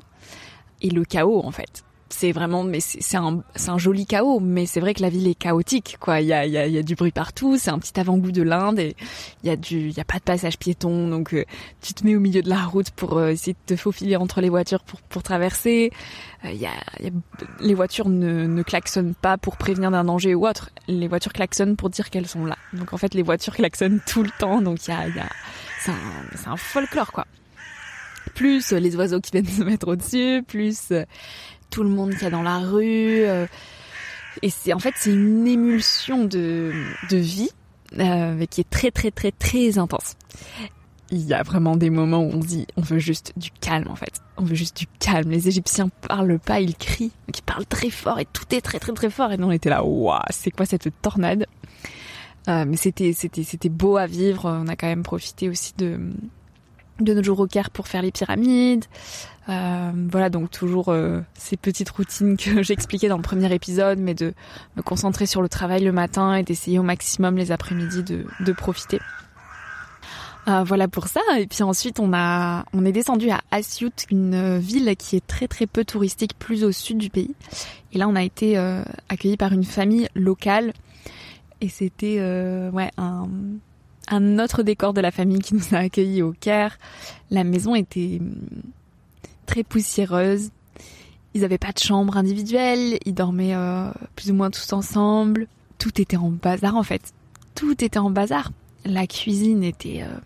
et 0.82 0.89
le 0.89 1.03
chaos 1.06 1.41
en 1.44 1.51
fait. 1.51 1.84
C'est 2.10 2.32
vraiment, 2.32 2.63
mais 2.63 2.80
c'est 2.80 3.18
un, 3.18 3.44
un 3.68 3.78
joli 3.78 4.06
chaos. 4.06 4.39
Mais 4.39 4.66
c'est 4.66 4.80
vrai 4.80 4.94
que 4.94 5.01
la 5.01 5.10
ville 5.10 5.28
est 5.28 5.36
chaotique, 5.36 5.98
quoi. 6.00 6.22
Il 6.22 6.28
y 6.28 6.34
a, 6.34 6.46
y 6.46 6.58
a, 6.58 6.68
y 6.68 6.78
a 6.78 6.84
du 6.84 6.96
bruit 6.96 7.12
partout. 7.12 7.58
C'est 7.58 7.70
un 7.70 7.80
petit 7.80 8.00
avant-goût 8.00 8.32
de 8.32 8.42
l'Inde 8.42 8.80
et 8.80 8.96
il 9.44 9.50
y 9.50 9.51
a 9.51 9.56
du, 9.56 9.89
il 9.89 9.98
y 9.98 10.00
a 10.00 10.06
pas 10.06 10.18
de 10.18 10.24
passage 10.24 10.58
piéton, 10.58 11.08
donc 11.08 11.34
euh, 11.34 11.46
tu 11.82 11.94
te 11.94 12.06
mets 12.06 12.16
au 12.16 12.20
milieu 12.20 12.42
de 12.42 12.50
la 12.50 12.63
route 12.63 12.89
pour 12.92 13.18
euh, 13.18 13.30
essayer 13.30 13.54
de 13.54 13.75
te 13.75 13.80
faufiler 13.80 14.16
entre 14.16 14.42
les 14.42 14.50
voitures 14.50 14.84
pour 14.84 15.01
pour 15.01 15.24
traverser. 15.24 15.92
Euh, 16.46 16.51
y, 16.51 16.66
a, 16.66 16.72
les 17.60 17.74
voitures 17.74 18.10
ne, 18.10 18.48
ne 18.48 18.63
klaxonnent 18.63 19.16
pas 19.16 19.38
pour 19.38 19.58
prévenir 19.58 19.92
d'un 19.92 20.04
danger 20.04 20.36
ou 20.36 20.48
autre. 20.48 20.72
Les 20.88 21.08
voitures 21.08 21.34
klaxonnent 21.34 21.75
pour 21.75 21.89
dire 21.89 22.10
qu'elles 22.10 22.28
sont 22.28 22.46
là. 22.46 22.58
Donc 22.74 22.94
en 22.94 22.98
fait, 22.98 23.13
les 23.13 23.24
voitures 23.24 23.56
klaxonnent 23.56 24.01
tout 24.06 24.24
le 24.24 24.32
temps. 24.39 24.62
Donc 24.62 24.88
il 24.88 24.92
y 24.92 24.94
a, 24.94 25.08
y 25.08 25.20
a, 25.20 25.30
c'est 25.80 25.92
un, 25.92 26.51
un 26.51 26.58
folklore, 26.58 27.12
quoi 27.12 27.25
plus 28.36 28.72
les 28.72 28.96
oiseaux 28.96 29.20
qui 29.20 29.32
viennent 29.32 29.46
se 29.48 29.63
mettre 29.63 29.88
au-dessus, 29.88 30.44
plus 30.48 30.94
tout 31.70 31.84
le 31.84 31.90
monde 31.90 32.12
qu'il 32.12 32.24
y 32.24 32.26
a 32.26 32.30
dans 32.30 32.42
la 32.42 32.60
rue. 32.60 33.24
Euh, 33.26 33.46
et 34.42 34.50
c'est 34.50 34.74
en 34.74 34.80
fait 34.80 34.94
c'est 34.98 35.12
une 35.12 35.48
émulsion 35.48 36.26
de, 36.26 36.72
de 37.10 37.18
vie 37.18 37.50
euh, 37.98 38.46
qui 38.46 38.62
est 38.62 38.70
très 38.70 38.92
très 38.92 39.12
très 39.12 39.32
très 39.32 39.78
intense. 39.78 40.16
Il 41.12 41.26
y 41.26 41.34
a 41.34 41.42
vraiment 41.42 41.76
des 41.76 41.90
moments 41.90 42.22
où 42.22 42.32
on 42.34 42.38
dit 42.38 42.68
on 42.78 42.82
veut 42.82 43.00
juste 43.00 43.34
du 43.36 43.50
calme 43.52 43.88
en 43.90 43.96
fait. 43.96 44.22
On 44.38 44.44
veut 44.44 44.56
juste 44.56 44.78
du 44.78 44.86
calme. 45.00 45.32
Les 45.32 45.48
Égyptiens 45.48 45.90
parlent 46.08 46.40
pas, 46.40 46.60
ils 46.60 46.76
crient, 46.76 47.12
ils 47.28 47.42
parlent 47.42 47.66
très 47.66 47.90
fort 47.90 48.20
et 48.20 48.26
tout 48.26 48.46
est 48.52 48.62
très 48.62 48.80
très 48.80 48.94
très 48.94 49.10
fort. 49.10 49.32
Et 49.32 49.38
nous 49.38 49.48
on 49.48 49.52
était 49.52 49.70
là, 49.70 49.84
waouh, 49.84 50.20
c'est 50.30 50.52
quoi 50.52 50.66
cette 50.66 50.90
tornade? 51.02 51.48
Euh, 52.48 52.66
Mais 52.66 52.78
c'était 52.78 53.14
c'était 53.14 53.44
c'était 53.44 53.70
beau 53.70 53.98
à 53.98 54.06
vivre. 54.06 54.46
On 54.46 54.68
a 54.68 54.76
quand 54.76 54.88
même 54.88 55.04
profité 55.04 55.50
aussi 55.50 55.74
de 55.78 56.00
de 57.00 57.13
nos 57.13 57.24
jours 57.24 57.39
au 57.39 57.48
Caire 57.48 57.70
pour 57.70 57.88
faire 57.88 58.01
les 58.01 58.12
pyramides. 58.12 58.86
Euh, 59.50 59.91
voilà, 60.12 60.29
donc 60.29 60.51
toujours 60.51 60.89
euh, 60.89 61.22
ces 61.34 61.58
petites 61.58 61.89
routines 61.89 62.38
que 62.38 62.62
j'expliquais 62.63 63.08
dans 63.08 63.18
le 63.18 63.24
premier 63.24 63.51
épisode, 63.53 63.98
mais 63.98 64.13
de 64.13 64.34
me 64.75 64.82
concentrer 64.82 65.25
sur 65.25 65.41
le 65.41 65.50
travail 65.50 65.84
le 65.84 65.91
matin 65.91 66.36
et 66.36 66.44
d'essayer 66.44 66.77
au 66.77 66.84
maximum 66.84 67.36
les 67.36 67.51
après-midi 67.51 68.03
de, 68.03 68.53
profiter. 68.53 69.00
Euh, 70.48 70.63
voilà 70.63 70.88
pour 70.88 71.08
ça. 71.08 71.22
Et 71.38 71.48
puis 71.48 71.63
ensuite, 71.63 72.00
on 72.00 72.13
est 72.13 72.91
descendu 72.91 73.29
à 73.32 73.41
Asyut, 73.51 73.91
une 74.12 74.60
ville 74.60 74.96
qui 74.98 75.15
est 75.15 75.25
très 75.25 75.48
très 75.48 75.65
peu 75.65 75.84
touristique, 75.84 76.38
plus 76.38 76.63
au 76.63 76.72
sud 76.72 76.98
du 76.98 77.10
pays. 77.10 77.34
Et 77.91 77.98
là, 77.98 78.08
on 78.08 78.15
a 78.15 78.24
été 78.24 78.58
accueillis 79.10 79.38
par 79.38 79.51
une 79.53 79.63
famille 79.63 80.08
locale, 80.15 80.74
et 81.62 81.70
c'était 81.70 82.20
un 82.20 83.29
un 84.10 84.39
autre 84.39 84.63
décor 84.63 84.94
de 84.94 85.01
la 85.01 85.12
famille 85.12 85.39
qui 85.39 85.56
nous 85.56 85.74
a 85.74 85.78
accueillis 85.78 86.22
au 86.22 86.34
Caire. 86.34 86.78
La 87.32 87.44
maison 87.44 87.75
était 87.75 88.18
hum, 88.20 88.36
très 89.46 89.63
poussiéreuse. 89.63 90.50
Ils 91.34 91.42
n'avaient 91.42 91.60
pas 91.60 91.72
de 91.72 91.80
chambre 91.80 92.18
individuelle, 92.18 92.98
ils 93.06 93.13
dormaient 93.13 93.56
euh, 93.56 93.92
plus 94.16 94.32
ou 94.32 94.34
moins 94.34 94.50
tous 94.50 94.74
ensemble. 94.74 95.48
Tout 95.78 96.01
était 96.01 96.18
en 96.18 96.30
bazar 96.30 96.75
en 96.75 96.84
fait. 96.84 97.13
Tout 97.56 97.84
était 97.84 98.00
en 98.00 98.10
bazar. 98.10 98.51
La 98.86 99.06
cuisine 99.06 99.63
était 99.63 100.01
euh, 100.01 100.18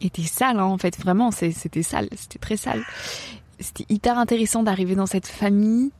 était 0.00 0.22
sale 0.22 0.58
hein, 0.58 0.64
en 0.64 0.78
fait, 0.78 0.98
vraiment, 0.98 1.30
c'était 1.30 1.82
sale, 1.82 2.08
c'était 2.16 2.38
très 2.38 2.56
sale. 2.56 2.82
C'était 3.58 3.86
hyper 3.88 4.18
intéressant 4.18 4.62
d'arriver 4.62 4.94
dans 4.94 5.06
cette 5.06 5.26
famille, 5.26 5.90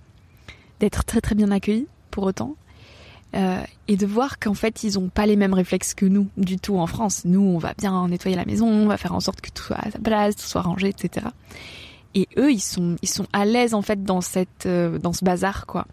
d'être 0.80 1.04
très 1.04 1.20
très 1.20 1.34
bien 1.34 1.50
accueilli 1.50 1.86
pour 2.10 2.24
autant. 2.24 2.56
Euh, 3.36 3.62
et 3.86 3.96
de 3.96 4.06
voir 4.06 4.40
qu'en 4.40 4.54
fait 4.54 4.82
ils 4.82 4.98
ont 4.98 5.08
pas 5.08 5.24
les 5.24 5.36
mêmes 5.36 5.54
réflexes 5.54 5.94
que 5.94 6.04
nous 6.04 6.28
du 6.36 6.58
tout 6.58 6.78
en 6.78 6.88
France. 6.88 7.22
Nous 7.24 7.40
on 7.40 7.58
va 7.58 7.74
bien 7.74 8.08
nettoyer 8.08 8.36
la 8.36 8.44
maison, 8.44 8.66
on 8.66 8.86
va 8.86 8.96
faire 8.96 9.14
en 9.14 9.20
sorte 9.20 9.40
que 9.40 9.50
tout 9.50 9.62
soit 9.62 9.78
à 9.78 9.90
sa 9.90 10.00
place, 10.00 10.34
tout 10.34 10.46
soit 10.46 10.62
rangé, 10.62 10.88
etc. 10.88 11.26
Et 12.14 12.26
eux 12.38 12.50
ils 12.50 12.60
sont 12.60 12.96
ils 13.02 13.08
sont 13.08 13.26
à 13.32 13.44
l'aise 13.44 13.72
en 13.74 13.82
fait 13.82 14.02
dans 14.02 14.20
cette 14.20 14.66
euh, 14.66 14.98
dans 14.98 15.12
ce 15.12 15.24
bazar 15.24 15.66
quoi. 15.66 15.86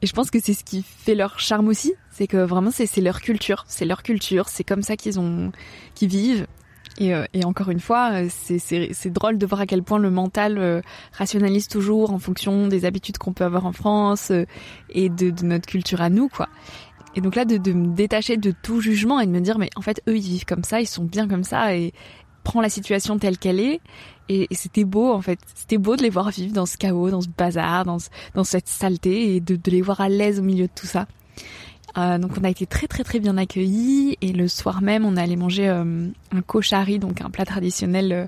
Et 0.00 0.06
je 0.06 0.14
pense 0.14 0.30
que 0.30 0.38
c'est 0.42 0.54
ce 0.54 0.64
qui 0.64 0.82
fait 0.82 1.14
leur 1.14 1.38
charme 1.38 1.68
aussi, 1.68 1.92
c'est 2.10 2.26
que 2.26 2.38
vraiment 2.38 2.70
c'est 2.70 2.86
c'est 2.86 3.02
leur 3.02 3.20
culture, 3.20 3.64
c'est 3.68 3.84
leur 3.84 4.02
culture, 4.02 4.48
c'est 4.48 4.64
comme 4.64 4.82
ça 4.82 4.96
qu'ils 4.96 5.20
ont 5.20 5.52
qu'ils 5.94 6.08
vivent 6.08 6.46
et, 6.98 7.14
euh, 7.14 7.24
et, 7.32 7.44
encore 7.44 7.70
une 7.70 7.80
fois, 7.80 8.10
euh, 8.12 8.28
c'est 8.28 9.10
drôle 9.10 9.38
de 9.38 9.46
voir 9.46 9.60
à 9.62 9.66
quel 9.66 9.82
point 9.82 9.98
le 9.98 10.10
mental 10.10 10.58
euh, 10.58 10.80
rationalise 11.12 11.68
toujours 11.68 12.12
en 12.12 12.18
fonction 12.18 12.68
des 12.68 12.84
habitudes 12.84 13.18
qu'on 13.18 13.32
peut 13.32 13.44
avoir 13.44 13.66
en 13.66 13.72
France 13.72 14.30
et 14.90 15.08
de, 15.08 15.30
de, 15.30 15.44
notre 15.44 15.66
culture 15.66 16.00
à 16.00 16.10
nous, 16.10 16.28
quoi. 16.28 16.48
Et 17.14 17.20
donc 17.20 17.34
là, 17.34 17.44
de, 17.44 17.56
de, 17.56 17.72
me 17.72 17.88
détacher 17.94 18.36
de 18.36 18.52
tout 18.62 18.80
jugement 18.80 19.20
et 19.20 19.26
de 19.26 19.30
me 19.30 19.40
dire, 19.40 19.58
mais 19.58 19.70
en 19.76 19.82
fait, 19.82 20.02
eux, 20.08 20.16
ils 20.16 20.22
vivent 20.22 20.44
comme 20.44 20.64
ça, 20.64 20.80
ils 20.80 20.86
sont 20.86 21.04
bien 21.04 21.28
comme 21.28 21.44
ça, 21.44 21.74
et 21.76 21.92
prends 22.44 22.60
la 22.60 22.70
situation 22.70 23.18
telle 23.18 23.38
qu'elle 23.38 23.60
est. 23.60 23.80
Et, 24.28 24.46
et 24.50 24.54
c'était 24.54 24.84
beau, 24.84 25.12
en 25.12 25.20
fait. 25.20 25.38
C'était 25.54 25.78
beau 25.78 25.96
de 25.96 26.02
les 26.02 26.10
voir 26.10 26.30
vivre 26.30 26.52
dans 26.52 26.66
ce 26.66 26.76
chaos, 26.76 27.10
dans 27.10 27.20
ce 27.20 27.28
bazar, 27.28 27.84
dans, 27.84 27.98
dans 28.34 28.44
cette 28.44 28.68
saleté, 28.68 29.34
et 29.34 29.40
de, 29.40 29.56
de 29.56 29.70
les 29.70 29.82
voir 29.82 30.00
à 30.00 30.08
l'aise 30.08 30.40
au 30.40 30.42
milieu 30.42 30.66
de 30.66 30.72
tout 30.74 30.86
ça. 30.86 31.06
Euh, 31.98 32.18
donc 32.18 32.32
on 32.40 32.44
a 32.44 32.50
été 32.50 32.66
très 32.66 32.86
très 32.86 33.04
très 33.04 33.20
bien 33.20 33.36
accueillis 33.36 34.16
et 34.22 34.32
le 34.32 34.48
soir 34.48 34.80
même 34.80 35.04
on 35.04 35.16
allé 35.16 35.36
manger 35.36 35.68
euh, 35.68 36.08
un 36.30 36.42
koshari, 36.42 36.98
donc 36.98 37.20
un 37.20 37.28
plat 37.28 37.44
traditionnel 37.44 38.12
euh, 38.12 38.26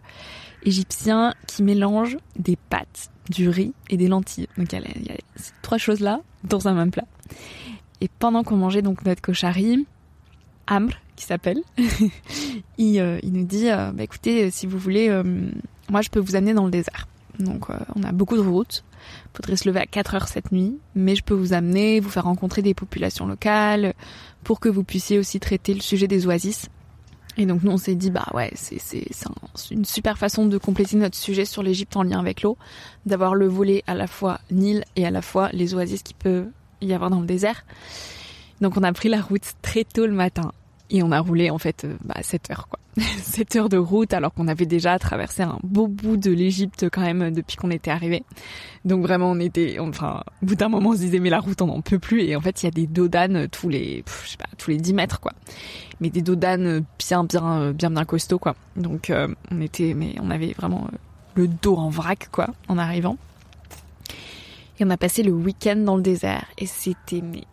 égyptien 0.65 1.35
qui 1.47 1.63
mélange 1.63 2.19
des 2.39 2.57
pâtes, 2.57 3.11
du 3.31 3.49
riz 3.49 3.73
et 3.89 3.97
des 3.97 4.09
lentilles. 4.09 4.49
Donc 4.59 4.73
il 4.73 5.07
y 5.07 5.11
a, 5.11 5.17
ces 5.37 5.53
trois 5.63 5.79
choses 5.79 6.01
là 6.01 6.21
dans 6.45 6.69
un 6.69 6.75
même 6.75 6.91
plat. 6.91 7.07
Et 8.01 8.09
pendant 8.19 8.43
qu'on 8.43 8.57
mangeait 8.57 8.83
donc 8.83 9.05
notre 9.07 9.23
koshari, 9.23 9.87
Amr 10.67 10.93
qui 11.17 11.25
s'appelle, 11.25 11.61
il, 12.77 13.21
il, 13.23 13.33
nous 13.33 13.45
dit 13.45 13.69
bah 13.69 14.03
écoutez 14.03 14.51
si 14.51 14.67
vous 14.67 14.79
voulez, 14.79 15.09
moi 15.89 16.03
je 16.03 16.11
peux 16.11 16.21
vous 16.21 16.37
amener 16.37 16.53
dans 16.55 16.65
le 16.65 16.71
désert. 16.71 17.07
Donc 17.39 17.69
on 17.95 18.03
a 18.03 18.13
beaucoup 18.13 18.37
de 18.37 18.43
routes 18.43 18.85
faudrait 19.35 19.57
se 19.57 19.69
lever 19.69 19.81
à 19.81 19.87
4 19.87 20.15
heures 20.15 20.29
cette 20.29 20.53
nuit, 20.53 20.79
mais 20.95 21.17
je 21.17 21.23
peux 21.23 21.35
vous 21.35 21.53
amener, 21.53 22.01
vous 22.01 22.11
faire 22.11 22.25
rencontrer 22.25 22.63
des 22.63 22.75
populations 22.75 23.27
locales, 23.27 23.95
pour 24.43 24.61
que 24.61 24.69
vous 24.69 24.85
puissiez 24.85 25.19
aussi 25.19 25.41
traiter 25.41 25.75
le 25.75 25.81
sujet 25.81 26.09
des 26.09 26.27
oasis. 26.27 26.69
Et 27.37 27.47
donc 27.47 27.65
nous 27.65 27.73
on 27.73 27.79
s'est 27.79 27.97
dit 27.97 28.11
bah 28.11 28.27
ouais 28.33 28.53
c'est 28.55 28.79
c'est 28.79 29.05
une 29.73 29.85
super 29.85 30.19
façon 30.19 30.47
de 30.47 30.57
compléter 30.57 30.97
notre 30.97 31.17
sujet 31.17 31.45
sur 31.45 31.65
l'Égypte 31.65 31.97
en 31.97 32.05
lien 32.05 32.21
avec 32.21 32.43
l'eau, 32.43 32.57
d'avoir 33.07 33.35
le 33.35 33.49
volet 33.49 33.83
à 33.89 33.95
la 33.95 34.07
fois 34.07 34.41
Nil 34.53 34.85
et 34.95 35.05
à 35.05 35.11
la 35.11 35.21
fois 35.21 35.49
les 35.53 35.75
oasis 35.75 36.05
qui 36.05 36.15
peut 36.15 36.47
y 36.81 36.93
avoir 36.93 37.11
dans 37.11 37.21
le 37.21 37.27
désert. 37.27 37.65
Donc 38.61 38.77
on 38.77 38.85
a 38.85 38.93
pris 38.93 39.09
la 39.09 39.21
route 39.21 39.55
très 39.63 39.83
tôt 39.83 40.07
le 40.07 40.13
matin 40.13 40.53
et 40.91 41.03
on 41.03 41.13
a 41.13 41.21
roulé 41.21 41.51
en 41.51 41.59
fait 41.59 41.85
euh, 41.85 41.97
bah, 42.05 42.17
7 42.23 42.51
heures 42.51 42.69
quoi. 42.69 42.79
7 43.19 43.57
heures 43.57 43.69
de 43.69 43.77
route 43.77 44.13
alors 44.13 44.33
qu'on 44.35 44.49
avait 44.49 44.67
déjà 44.67 44.99
traversé 44.99 45.43
un 45.43 45.59
beau 45.63 45.89
bout 45.89 46.17
de 46.17 46.31
l'Égypte 46.31 46.87
quand 46.93 47.01
même 47.01 47.31
depuis 47.33 47.57
qu'on 47.57 47.71
était 47.71 47.91
arrivé. 47.91 48.23
Donc 48.85 49.03
vraiment 49.03 49.31
on 49.31 49.41
était 49.41 49.79
enfin 49.79 50.23
au 50.43 50.47
bout 50.47 50.55
d'un 50.55 50.69
moment 50.69 50.91
on 50.91 50.93
se 50.95 50.99
disait 50.99 51.19
mais 51.19 51.31
la 51.31 51.41
route 51.41 51.61
on 51.63 51.67
n'en 51.67 51.81
peut 51.81 51.99
plus 51.99 52.23
et 52.23 52.37
en 52.37 52.41
fait 52.41 52.63
il 52.63 52.67
y 52.67 52.69
a 52.69 52.73
des 52.73 52.87
dodanes 52.87 53.49
tous 53.49 53.69
les 53.69 54.05
je 54.07 54.31
sais 54.31 54.37
pas 54.37 54.49
tous 54.59 54.71
les 54.71 54.77
10 54.77 54.95
mètres 54.95 55.21
quoi. 55.21 55.33
Mais 56.01 56.11
des 56.11 56.23
dodanes 56.23 56.85
bien 56.99 57.25
bien 57.25 57.73
bien 57.73 57.91
bien 57.91 58.05
costauds 58.05 58.39
quoi. 58.39 58.55
Donc 58.77 59.11
euh, 59.11 59.29
on 59.51 59.61
était 59.61 59.95
mais 59.95 60.15
on 60.21 60.31
avait 60.31 60.53
vraiment 60.53 60.87
euh, 60.93 60.97
le 61.35 61.49
dos 61.49 61.77
en 61.77 61.89
vrac 61.89 62.29
quoi 62.31 62.49
en 62.69 62.79
arrivant. 62.79 63.17
Et 64.79 64.85
on 64.85 64.91
a 64.91 64.97
passé 64.97 65.23
le 65.23 65.33
week-end 65.33 65.77
dans 65.77 65.97
le 65.97 66.03
désert 66.03 66.47
et 66.59 66.67
c'était 66.67 67.23
mais 67.23 67.45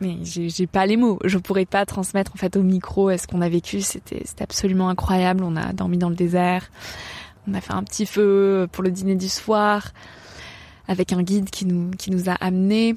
mais 0.00 0.16
j'ai 0.22 0.66
pas 0.66 0.86
les 0.86 0.96
mots. 0.96 1.18
Je 1.24 1.38
pourrais 1.38 1.66
pas 1.66 1.84
transmettre 1.86 2.32
en 2.34 2.38
fait 2.38 2.56
au 2.56 2.62
micro 2.62 3.16
ce 3.16 3.26
qu'on 3.26 3.42
a 3.42 3.48
vécu. 3.48 3.80
C'était 3.80 4.24
absolument 4.40 4.88
incroyable. 4.88 5.44
On 5.44 5.56
a 5.56 5.72
dormi 5.72 5.98
dans 5.98 6.08
le 6.08 6.14
désert. 6.14 6.70
On 7.48 7.54
a 7.54 7.60
fait 7.60 7.72
un 7.72 7.82
petit 7.82 8.06
feu 8.06 8.66
pour 8.72 8.82
le 8.82 8.90
dîner 8.90 9.14
du 9.14 9.28
soir 9.28 9.92
avec 10.88 11.12
un 11.12 11.22
guide 11.22 11.50
qui 11.50 11.66
nous 11.66 11.90
qui 11.90 12.10
nous 12.10 12.28
a 12.28 12.34
amenés. 12.34 12.96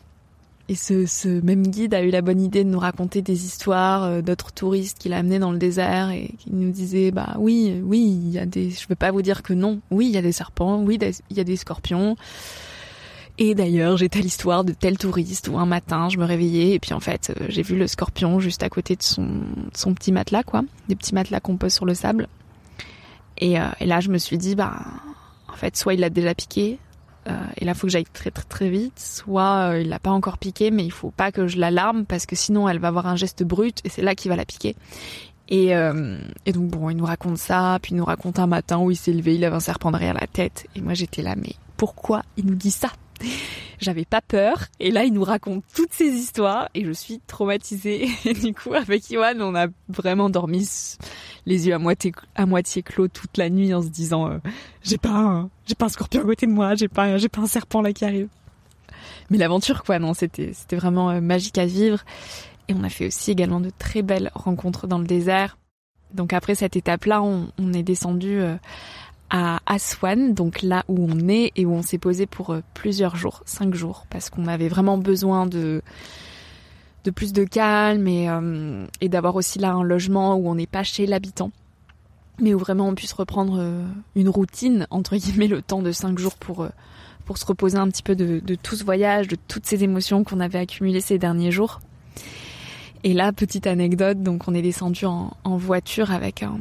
Et 0.69 0.75
ce, 0.75 1.05
ce 1.05 1.27
même 1.27 1.67
guide 1.67 1.93
a 1.93 2.01
eu 2.03 2.09
la 2.09 2.21
bonne 2.21 2.39
idée 2.39 2.63
de 2.63 2.69
nous 2.69 2.79
raconter 2.79 3.21
des 3.21 3.45
histoires 3.45 4.03
euh, 4.03 4.21
d'autres 4.21 4.53
touristes 4.53 4.97
qu'il 4.97 5.11
a 5.11 5.17
amenés 5.17 5.37
dans 5.37 5.51
le 5.51 5.57
désert 5.57 6.09
et 6.11 6.31
qui 6.39 6.53
nous 6.53 6.71
disait 6.71 7.11
bah 7.11 7.35
oui 7.37 7.81
oui 7.83 7.99
il 7.99 8.31
y 8.31 8.39
a 8.39 8.45
des 8.45 8.69
je 8.69 8.87
peux 8.87 8.95
pas 8.95 9.11
vous 9.11 9.21
dire 9.21 9.43
que 9.43 9.51
non 9.51 9.81
oui 9.91 10.07
il 10.07 10.13
y 10.13 10.17
a 10.17 10.21
des 10.21 10.31
serpents 10.31 10.81
oui 10.81 10.97
il 11.29 11.37
y 11.37 11.41
a 11.41 11.43
des 11.43 11.57
scorpions 11.57 12.15
et 13.39 13.55
d'ailleurs, 13.55 13.97
j'ai 13.97 14.09
telle 14.09 14.25
histoire 14.25 14.63
de 14.63 14.73
tel 14.73 14.97
touriste 14.97 15.47
où 15.47 15.57
un 15.57 15.65
matin, 15.65 16.07
je 16.09 16.17
me 16.17 16.25
réveillais 16.25 16.73
et 16.75 16.79
puis 16.79 16.93
en 16.93 16.99
fait, 16.99 17.31
euh, 17.31 17.45
j'ai 17.49 17.63
vu 17.63 17.75
le 17.75 17.87
scorpion 17.87 18.39
juste 18.39 18.61
à 18.61 18.69
côté 18.69 18.95
de 18.95 19.01
son, 19.01 19.27
son 19.73 19.93
petit 19.95 20.11
matelas, 20.11 20.43
quoi. 20.43 20.61
Des 20.87 20.95
petits 20.95 21.15
matelas 21.15 21.39
qu'on 21.39 21.57
pose 21.57 21.73
sur 21.73 21.85
le 21.85 21.95
sable. 21.95 22.27
Et, 23.37 23.59
euh, 23.59 23.65
et, 23.79 23.85
là, 23.85 23.99
je 23.99 24.09
me 24.09 24.17
suis 24.17 24.37
dit, 24.37 24.55
bah, 24.55 24.79
en 25.47 25.55
fait, 25.55 25.75
soit 25.75 25.95
il 25.95 25.99
l'a 25.99 26.09
déjà 26.09 26.35
piqué, 26.35 26.77
euh, 27.27 27.31
et 27.57 27.65
là, 27.65 27.73
faut 27.73 27.87
que 27.87 27.93
j'aille 27.93 28.05
très 28.05 28.31
très 28.31 28.43
très 28.43 28.69
vite, 28.69 28.99
soit 28.99 29.71
euh, 29.71 29.81
il 29.81 29.89
l'a 29.89 29.99
pas 29.99 30.11
encore 30.11 30.37
piqué, 30.37 30.71
mais 30.71 30.85
il 30.85 30.91
faut 30.91 31.11
pas 31.11 31.31
que 31.31 31.47
je 31.47 31.57
l'alarme 31.57 32.05
parce 32.05 32.25
que 32.25 32.35
sinon, 32.35 32.69
elle 32.69 32.79
va 32.79 32.89
avoir 32.89 33.07
un 33.07 33.15
geste 33.15 33.43
brut 33.43 33.79
et 33.83 33.89
c'est 33.89 34.01
là 34.01 34.13
qu'il 34.13 34.29
va 34.29 34.35
la 34.35 34.45
piquer. 34.45 34.75
Et, 35.49 35.71
et, 36.45 36.51
donc 36.51 36.69
bon, 36.69 36.89
il 36.89 36.95
nous 36.95 37.05
raconte 37.05 37.37
ça, 37.37 37.77
puis 37.81 37.91
il 37.91 37.97
nous 37.97 38.05
raconte 38.05 38.39
un 38.39 38.47
matin 38.47 38.79
où 38.79 38.89
il 38.89 38.95
s'est 38.95 39.11
levé, 39.11 39.35
il 39.35 39.45
avait 39.45 39.55
un 39.55 39.59
serpent 39.59 39.91
derrière 39.91 40.13
la 40.13 40.25
tête. 40.25 40.65
Et 40.75 40.81
moi 40.81 40.93
j'étais 40.93 41.21
là, 41.21 41.35
mais 41.35 41.53
pourquoi 41.77 42.23
il 42.37 42.45
nous 42.45 42.55
dit 42.55 42.71
ça? 42.71 42.89
J'avais 43.79 44.05
pas 44.05 44.21
peur. 44.21 44.65
Et 44.79 44.91
là, 44.91 45.03
il 45.03 45.13
nous 45.13 45.23
raconte 45.23 45.63
toutes 45.75 45.93
ces 45.93 46.09
histoires 46.09 46.69
et 46.73 46.83
je 46.85 46.91
suis 46.91 47.19
traumatisée. 47.27 48.09
Et 48.25 48.33
du 48.33 48.53
coup, 48.53 48.73
avec 48.73 49.09
Yohan, 49.09 49.39
on 49.39 49.55
a 49.55 49.67
vraiment 49.89 50.29
dormi 50.29 50.67
les 51.45 51.67
yeux 51.67 51.73
à 51.73 51.79
moitié, 51.79 52.13
à 52.35 52.45
moitié 52.45 52.81
clos 52.83 53.07
toute 53.07 53.37
la 53.37 53.49
nuit 53.49 53.73
en 53.73 53.81
se 53.81 53.89
disant, 53.89 54.29
euh, 54.29 54.37
j'ai 54.81 54.97
pas 54.97 55.09
un, 55.09 55.49
j'ai 55.65 55.75
pas 55.75 55.85
un 55.85 55.89
scorpion 55.89 56.21
à 56.21 56.25
côté 56.25 56.45
de 56.47 56.51
moi, 56.51 56.75
j'ai 56.75 56.87
pas, 56.87 57.17
j'ai 57.17 57.29
pas 57.29 57.41
un 57.41 57.47
serpent 57.47 57.81
là 57.81 57.93
qui 57.93 58.05
arrive. 58.05 58.29
mais 59.29 59.37
l'aventure 59.37 59.83
quoi. 59.83 59.99
Non, 59.99 60.13
c'était 60.13 60.53
c'était 60.53 60.77
vraiment 60.77 61.21
magique 61.21 61.57
à 61.57 61.65
vivre. 61.65 62.03
Et 62.69 62.73
on 62.73 62.83
a 62.83 62.89
fait 62.89 63.07
aussi 63.07 63.31
également 63.31 63.59
de 63.59 63.71
très 63.77 64.01
belles 64.01 64.31
rencontres 64.33 64.87
dans 64.87 64.99
le 64.99 65.05
désert. 65.05 65.57
Donc 66.13 66.31
après 66.31 66.55
cette 66.55 66.75
étape-là, 66.77 67.21
on, 67.21 67.49
on 67.59 67.73
est 67.73 67.83
descendu 67.83 68.39
à 69.29 69.59
Aswan, 69.65 70.33
donc 70.33 70.61
là 70.61 70.83
où 70.87 71.07
on 71.09 71.27
est 71.27 71.51
et 71.55 71.65
où 71.65 71.73
on 71.73 71.81
s'est 71.81 71.97
posé 71.97 72.25
pour 72.25 72.55
plusieurs 72.73 73.15
jours, 73.15 73.41
cinq 73.45 73.73
jours, 73.73 74.05
parce 74.09 74.29
qu'on 74.29 74.47
avait 74.47 74.67
vraiment 74.67 74.97
besoin 74.97 75.47
de 75.47 75.81
de 77.03 77.11
plus 77.11 77.33
de 77.33 77.43
calme 77.43 78.07
et, 78.07 78.29
euh, 78.29 78.85
et 79.01 79.09
d'avoir 79.09 79.35
aussi 79.35 79.59
là 79.59 79.73
un 79.73 79.83
logement 79.83 80.35
où 80.35 80.49
on 80.49 80.55
n'est 80.55 80.67
pas 80.67 80.83
chez 80.83 81.05
l'habitant, 81.05 81.51
mais 82.39 82.53
où 82.53 82.59
vraiment 82.59 82.87
on 82.87 82.95
puisse 82.95 83.13
reprendre 83.13 83.57
euh, 83.59 83.85
une 84.15 84.29
routine, 84.29 84.87
entre 84.89 85.15
guillemets, 85.17 85.47
le 85.47 85.61
temps 85.61 85.81
de 85.81 85.91
cinq 85.91 86.17
jours 86.17 86.35
pour, 86.35 86.61
euh, 86.61 86.69
pour 87.25 87.37
se 87.37 87.45
reposer 87.45 87.77
un 87.77 87.89
petit 87.89 88.03
peu 88.03 88.15
de, 88.15 88.41
tout 88.55 88.75
ce 88.75 88.83
voyage, 88.83 89.27
de 89.27 89.37
toutes 89.47 89.65
ces 89.65 89.83
émotions 89.83 90.23
qu'on 90.23 90.39
avait 90.39 90.59
accumulées 90.59 91.01
ces 91.01 91.17
derniers 91.17 91.51
jours. 91.51 91.81
Et 93.03 93.13
là, 93.13 93.33
petite 93.33 93.67
anecdote, 93.67 94.23
donc 94.23 94.47
on 94.47 94.53
est 94.53 94.61
descendu 94.61 95.05
en, 95.05 95.35
en 95.43 95.57
voiture 95.57 96.11
avec 96.11 96.41
un, 96.41 96.57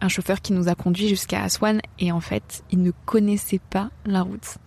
un 0.00 0.08
chauffeur 0.08 0.40
qui 0.40 0.52
nous 0.52 0.68
a 0.68 0.74
conduit 0.74 1.08
jusqu'à 1.08 1.42
Aswan 1.42 1.80
et 1.98 2.12
en 2.12 2.20
fait, 2.20 2.64
il 2.70 2.82
ne 2.82 2.92
connaissait 3.04 3.60
pas 3.70 3.90
la 4.06 4.22
route. 4.22 4.58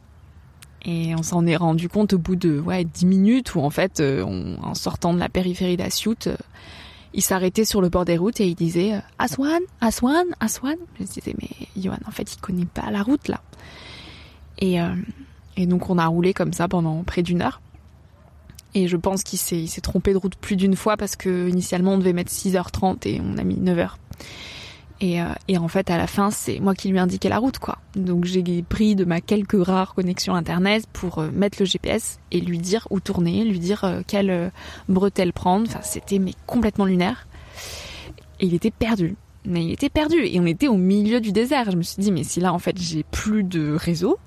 Et 0.85 1.15
on 1.15 1.23
s'en 1.23 1.45
est 1.45 1.55
rendu 1.55 1.87
compte 1.87 2.13
au 2.13 2.17
bout 2.17 2.35
de 2.35 2.59
ouais, 2.59 2.83
10 2.83 3.05
minutes 3.05 3.55
où 3.55 3.61
en 3.61 3.69
fait, 3.69 3.99
euh, 3.99 4.23
en 4.23 4.73
sortant 4.73 5.13
de 5.13 5.19
la 5.19 5.29
périphérie 5.29 5.77
d'Assiout, 5.77 6.27
euh, 6.27 6.35
il 7.13 7.21
s'arrêtait 7.21 7.63
sur 7.63 7.81
le 7.81 7.89
bord 7.89 8.05
des 8.05 8.17
routes 8.17 8.41
et 8.41 8.47
il 8.47 8.55
disait 8.55 8.95
euh, 8.95 8.99
Aswan, 9.17 9.61
Aswan, 9.79 10.25
Aswan. 10.39 10.75
Je 10.99 11.05
disais 11.05 11.35
mais 11.41 11.49
Johan, 11.81 11.97
en 12.05 12.11
fait, 12.11 12.33
il 12.33 12.39
connaît 12.39 12.65
pas 12.65 12.91
la 12.91 13.01
route 13.01 13.27
là. 13.27 13.41
Et, 14.59 14.77
et 15.57 15.65
donc 15.65 15.89
on 15.89 15.97
a 15.97 16.05
roulé 16.05 16.33
comme 16.33 16.53
ça 16.53 16.69
pendant 16.69 17.03
près 17.03 17.21
d'une 17.21 17.41
heure. 17.41 17.59
Et 18.75 18.87
je 18.87 18.95
pense 18.95 19.23
qu'il 19.23 19.39
s'est 19.39 19.81
trompé 19.81 20.13
de 20.13 20.17
route 20.17 20.35
plus 20.35 20.55
d'une 20.55 20.75
fois 20.75 20.95
parce 20.95 21.15
que 21.15 21.49
initialement 21.49 21.93
on 21.93 21.97
devait 21.97 22.13
mettre 22.13 22.31
6h30 22.31 23.07
et 23.07 23.21
on 23.21 23.37
a 23.37 23.43
mis 23.43 23.55
9h. 23.55 23.95
Et, 25.03 25.21
euh, 25.21 25.25
et, 25.49 25.57
en 25.57 25.67
fait, 25.67 25.89
à 25.89 25.97
la 25.97 26.07
fin, 26.07 26.31
c'est 26.31 26.61
moi 26.61 26.73
qui 26.73 26.87
lui 26.87 26.97
indiquais 26.97 27.27
la 27.27 27.37
route, 27.37 27.59
quoi. 27.59 27.77
Donc 27.93 28.23
j'ai 28.23 28.63
pris 28.63 28.95
de 28.95 29.03
ma 29.03 29.19
quelques 29.19 29.61
rares 29.61 29.95
connexions 29.95 30.33
internet 30.33 30.87
pour 30.93 31.19
euh, 31.19 31.29
mettre 31.29 31.57
le 31.59 31.65
GPS 31.65 32.19
et 32.31 32.39
lui 32.39 32.57
dire 32.57 32.87
où 32.89 33.01
tourner, 33.01 33.43
lui 33.43 33.59
dire 33.59 33.83
euh, 33.83 34.01
quelle 34.07 34.53
bretelle 34.87 35.33
prendre. 35.33 35.65
Enfin, 35.67 35.81
c'était 35.83 36.19
mais 36.19 36.31
complètement 36.47 36.85
lunaire. 36.85 37.27
Et 38.39 38.45
il 38.45 38.53
était 38.53 38.71
perdu. 38.71 39.17
Mais 39.43 39.65
il 39.65 39.71
était 39.73 39.89
perdu 39.89 40.25
et 40.25 40.39
on 40.39 40.45
était 40.45 40.69
au 40.69 40.77
milieu 40.77 41.19
du 41.19 41.33
désert. 41.33 41.69
Je 41.69 41.75
me 41.75 41.83
suis 41.83 42.01
dit 42.01 42.13
mais 42.13 42.23
si 42.23 42.39
là 42.39 42.53
en 42.53 42.59
fait 42.59 42.77
j'ai 42.79 43.03
plus 43.03 43.43
de 43.43 43.75
réseau, 43.75 44.17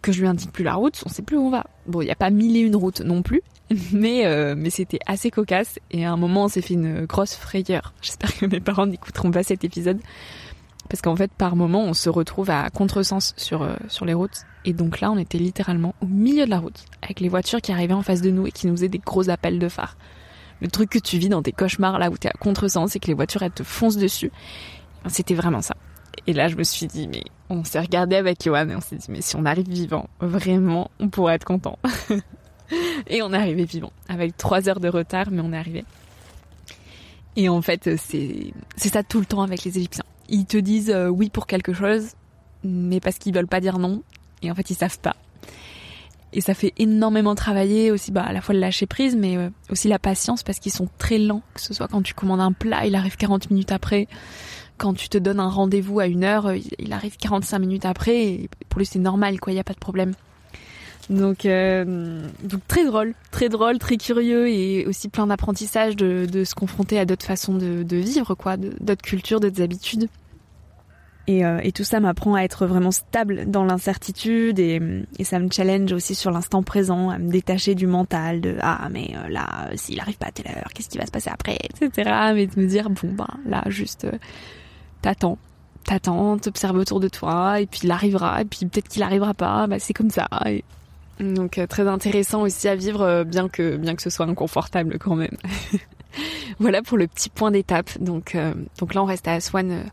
que 0.00 0.12
je 0.12 0.20
lui 0.20 0.28
indique 0.28 0.50
plus 0.50 0.64
la 0.64 0.74
route, 0.74 0.98
on 1.04 1.10
sait 1.10 1.20
plus 1.20 1.36
où 1.36 1.42
on 1.42 1.50
va. 1.50 1.66
Bon, 1.86 2.00
il 2.00 2.06
n'y 2.06 2.10
a 2.10 2.16
pas 2.16 2.30
mille 2.30 2.56
et 2.56 2.60
une 2.60 2.74
routes 2.74 3.02
non 3.02 3.20
plus, 3.20 3.42
mais 3.92 4.26
euh, 4.26 4.54
mais 4.56 4.70
c'était 4.70 4.98
assez 5.06 5.30
cocasse 5.30 5.78
et 5.90 6.04
à 6.04 6.12
un 6.12 6.16
moment 6.16 6.44
on 6.44 6.48
s'est 6.48 6.62
fait 6.62 6.74
une 6.74 7.06
grosse 7.06 7.34
frayeur. 7.34 7.92
J'espère 8.02 8.36
que 8.36 8.46
mes 8.46 8.60
parents 8.60 8.86
n'écouteront 8.86 9.30
pas 9.30 9.42
cet 9.42 9.64
épisode 9.64 10.00
parce 10.88 11.00
qu'en 11.00 11.16
fait 11.16 11.30
par 11.32 11.56
moment 11.56 11.82
on 11.84 11.94
se 11.94 12.08
retrouve 12.08 12.50
à 12.50 12.68
contresens 12.70 13.34
sur 13.36 13.62
euh, 13.62 13.76
sur 13.88 14.04
les 14.04 14.14
routes 14.14 14.42
et 14.64 14.72
donc 14.72 15.00
là 15.00 15.10
on 15.10 15.18
était 15.18 15.38
littéralement 15.38 15.94
au 16.02 16.06
milieu 16.06 16.44
de 16.44 16.50
la 16.50 16.58
route 16.58 16.84
avec 17.02 17.20
les 17.20 17.28
voitures 17.28 17.60
qui 17.60 17.72
arrivaient 17.72 17.94
en 17.94 18.02
face 18.02 18.20
de 18.20 18.30
nous 18.30 18.46
et 18.46 18.52
qui 18.52 18.66
nous 18.66 18.74
faisaient 18.74 18.88
des 18.88 18.98
gros 18.98 19.30
appels 19.30 19.58
de 19.58 19.68
phare. 19.68 19.96
Le 20.60 20.68
truc 20.68 20.90
que 20.90 20.98
tu 20.98 21.18
vis 21.18 21.28
dans 21.28 21.42
tes 21.42 21.52
cauchemars 21.52 21.98
là 21.98 22.10
où 22.10 22.16
t'es 22.16 22.28
à 22.28 22.32
contresens 22.32 22.94
et 22.94 23.00
que 23.00 23.06
les 23.06 23.14
voitures 23.14 23.42
elles 23.42 23.52
te 23.52 23.62
foncent 23.62 23.96
dessus. 23.96 24.30
C'était 25.08 25.34
vraiment 25.34 25.62
ça. 25.62 25.74
Et 26.26 26.32
là 26.32 26.48
je 26.48 26.56
me 26.56 26.64
suis 26.64 26.86
dit 26.86 27.08
mais 27.08 27.24
on 27.48 27.64
s'est 27.64 27.80
regardé 27.80 28.16
avec 28.16 28.42
Johan 28.44 28.68
et 28.68 28.76
on 28.76 28.80
s'est 28.80 28.96
dit 28.96 29.06
mais 29.08 29.22
si 29.22 29.36
on 29.36 29.44
arrive 29.44 29.68
vivant, 29.68 30.08
vraiment 30.20 30.90
on 31.00 31.08
pourrait 31.08 31.34
être 31.34 31.44
content. 31.44 31.78
et 33.06 33.22
on 33.22 33.32
est 33.32 33.36
arrivé 33.36 33.64
vivant, 33.64 33.92
avec 34.08 34.36
trois 34.36 34.68
heures 34.68 34.80
de 34.80 34.88
retard, 34.88 35.26
mais 35.30 35.42
on 35.42 35.52
est 35.52 35.58
arrivé. 35.58 35.84
Et 37.36 37.48
en 37.48 37.62
fait, 37.62 37.96
c'est 37.96 38.52
ça 38.76 39.02
tout 39.02 39.20
le 39.20 39.26
temps 39.26 39.42
avec 39.42 39.64
les 39.64 39.78
Égyptiens. 39.78 40.04
Ils 40.28 40.46
te 40.46 40.56
disent 40.56 40.90
euh, 40.90 41.08
oui 41.08 41.30
pour 41.30 41.46
quelque 41.46 41.72
chose, 41.72 42.12
mais 42.64 43.00
parce 43.00 43.18
qu'ils 43.18 43.34
veulent 43.34 43.46
pas 43.46 43.60
dire 43.60 43.78
non, 43.78 44.02
et 44.42 44.50
en 44.50 44.54
fait 44.54 44.70
ils 44.70 44.74
savent 44.74 44.98
pas. 44.98 45.16
Et 46.34 46.40
ça 46.40 46.54
fait 46.54 46.72
énormément 46.78 47.34
travailler 47.34 47.90
aussi, 47.90 48.10
bah, 48.10 48.22
à 48.22 48.32
la 48.32 48.40
fois 48.40 48.54
le 48.54 48.60
lâcher 48.60 48.86
prise, 48.86 49.16
mais 49.16 49.36
euh, 49.36 49.50
aussi 49.70 49.88
la 49.88 49.98
patience 49.98 50.42
parce 50.42 50.58
qu'ils 50.58 50.72
sont 50.72 50.88
très 50.98 51.18
lents. 51.18 51.42
Que 51.54 51.60
ce 51.60 51.74
soit 51.74 51.88
quand 51.88 52.02
tu 52.02 52.14
commandes 52.14 52.40
un 52.40 52.52
plat, 52.52 52.86
il 52.86 52.94
arrive 52.94 53.16
40 53.16 53.50
minutes 53.50 53.72
après. 53.72 54.08
Quand 54.78 54.94
tu 54.94 55.08
te 55.10 55.18
donnes 55.18 55.40
un 55.40 55.50
rendez-vous 55.50 56.00
à 56.00 56.06
une 56.06 56.24
heure, 56.24 56.52
il 56.78 56.92
arrive 56.92 57.16
45 57.18 57.58
minutes 57.58 57.84
après. 57.84 58.24
Et 58.24 58.50
pour 58.70 58.78
lui, 58.78 58.86
c'est 58.86 58.98
normal, 58.98 59.38
quoi. 59.40 59.52
Il 59.52 59.56
y 59.56 59.60
a 59.60 59.64
pas 59.64 59.74
de 59.74 59.78
problème. 59.78 60.14
Donc, 61.10 61.46
euh, 61.46 62.22
donc 62.44 62.66
très 62.68 62.84
drôle, 62.84 63.14
très 63.30 63.48
drôle, 63.48 63.78
très 63.78 63.96
curieux 63.96 64.48
et 64.48 64.86
aussi 64.86 65.08
plein 65.08 65.26
d'apprentissage 65.26 65.96
de, 65.96 66.26
de, 66.30 66.44
se 66.44 66.54
confronter 66.54 66.98
à 66.98 67.04
d'autres 67.04 67.26
façons 67.26 67.54
de, 67.54 67.96
vivre, 67.96 68.34
quoi, 68.34 68.56
d'autres 68.56 69.02
cultures, 69.02 69.40
d'autres 69.40 69.62
habitudes. 69.62 70.08
Et, 71.28 71.44
euh, 71.44 71.60
et, 71.62 71.70
tout 71.70 71.84
ça 71.84 72.00
m'apprend 72.00 72.34
à 72.34 72.42
être 72.42 72.66
vraiment 72.66 72.90
stable 72.90 73.48
dans 73.48 73.64
l'incertitude 73.64 74.58
et, 74.58 74.80
ça 75.22 75.38
me 75.38 75.48
challenge 75.50 75.92
aussi 75.92 76.16
sur 76.16 76.32
l'instant 76.32 76.64
présent, 76.64 77.10
à 77.10 77.18
me 77.18 77.30
détacher 77.30 77.76
du 77.76 77.86
mental 77.86 78.40
de 78.40 78.56
ah 78.60 78.88
mais 78.90 79.12
euh, 79.14 79.28
là 79.28 79.70
s'il 79.76 80.00
arrive 80.00 80.18
pas 80.18 80.26
à 80.26 80.32
telle 80.32 80.48
heure, 80.48 80.70
qu'est-ce 80.74 80.88
qui 80.88 80.98
va 80.98 81.06
se 81.06 81.12
passer 81.12 81.30
après, 81.30 81.58
etc. 81.62 82.10
Mais 82.34 82.48
de 82.48 82.60
me 82.60 82.66
dire 82.66 82.90
bon 82.90 83.12
ben 83.12 83.28
là 83.46 83.62
juste 83.68 84.04
t'attends, 85.00 85.38
t'attends, 85.84 86.38
t'observes 86.38 86.76
autour 86.76 86.98
de 86.98 87.08
toi 87.08 87.60
et 87.60 87.66
puis 87.66 87.82
il 87.84 87.92
arrivera 87.92 88.42
et 88.42 88.44
puis 88.44 88.66
peut-être 88.66 88.88
qu'il 88.88 89.04
arrivera 89.04 89.32
pas, 89.32 89.68
bah 89.68 89.78
c'est 89.78 89.94
comme 89.94 90.10
ça. 90.10 90.28
Donc 91.20 91.58
euh, 91.58 91.66
très 91.66 91.86
intéressant 91.88 92.42
aussi 92.42 92.68
à 92.68 92.74
vivre, 92.74 93.02
euh, 93.02 93.24
bien 93.24 93.48
que 93.48 93.76
bien 93.76 93.94
que 93.94 94.02
ce 94.02 94.10
soit 94.10 94.26
inconfortable 94.26 94.98
quand 94.98 95.14
même. 95.14 95.36
voilà 96.58 96.82
pour 96.82 96.98
le 96.98 97.06
petit 97.06 97.30
point 97.30 97.50
d'étape. 97.50 97.98
Donc 97.98 98.34
euh, 98.34 98.54
donc 98.78 98.94
là 98.94 99.02
on 99.02 99.06
reste 99.06 99.28
à 99.28 99.34
Aswan 99.34 99.84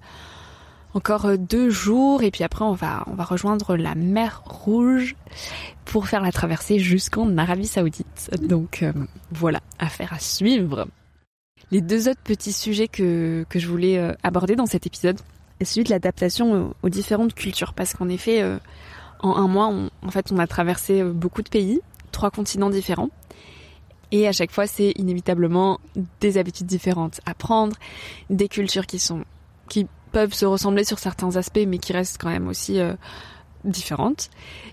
encore 0.93 1.37
deux 1.37 1.69
jours 1.69 2.23
et 2.23 2.31
puis 2.31 2.43
après 2.43 2.65
on 2.65 2.73
va 2.73 3.03
on 3.07 3.13
va 3.13 3.23
rejoindre 3.23 3.75
la 3.75 3.95
mer 3.95 4.41
Rouge 4.45 5.15
pour 5.85 6.07
faire 6.07 6.21
la 6.21 6.31
traversée 6.31 6.79
jusqu'en 6.79 7.37
Arabie 7.37 7.67
Saoudite. 7.67 8.31
Donc 8.41 8.83
voilà, 9.31 9.59
affaire 9.77 10.13
à 10.13 10.19
suivre. 10.19 10.87
Les 11.71 11.81
deux 11.81 12.09
autres 12.09 12.21
petits 12.23 12.53
sujets 12.53 12.87
que 12.87 13.45
que 13.49 13.59
je 13.59 13.67
voulais 13.67 14.15
aborder 14.23 14.55
dans 14.55 14.65
cet 14.65 14.87
épisode, 14.87 15.19
c'est 15.59 15.65
celui 15.65 15.83
de 15.83 15.89
l'adaptation 15.91 16.73
aux 16.81 16.89
différentes 16.89 17.35
cultures 17.35 17.73
parce 17.73 17.93
qu'en 17.93 18.09
effet 18.09 18.43
en 19.19 19.35
un 19.35 19.47
mois, 19.47 19.67
on, 19.67 19.89
en 20.05 20.11
fait, 20.11 20.31
on 20.31 20.37
a 20.37 20.47
traversé 20.47 21.01
euh, 21.01 21.11
beaucoup 21.11 21.41
de 21.41 21.49
pays, 21.49 21.81
trois 22.11 22.31
continents 22.31 22.69
différents. 22.69 23.09
Et 24.11 24.27
à 24.27 24.31
chaque 24.31 24.51
fois, 24.51 24.65
c'est 24.65 24.91
inévitablement 24.97 25.79
des 26.19 26.37
habitudes 26.37 26.65
différentes 26.65 27.21
à 27.25 27.33
prendre, 27.33 27.75
des 28.29 28.47
cultures 28.47 28.87
qui 28.87 28.97
sont, 28.97 29.23
qui 29.67 29.85
peuvent 30.11 30.33
se 30.33 30.45
ressembler 30.45 30.83
sur 30.83 30.97
certains 30.97 31.35
aspects, 31.35 31.65
mais 31.67 31.77
qui 31.77 31.93
restent 31.93 32.17
quand 32.19 32.29
même 32.29 32.47
aussi 32.47 32.79
euh, 32.79 32.93
différentes. 33.65 34.31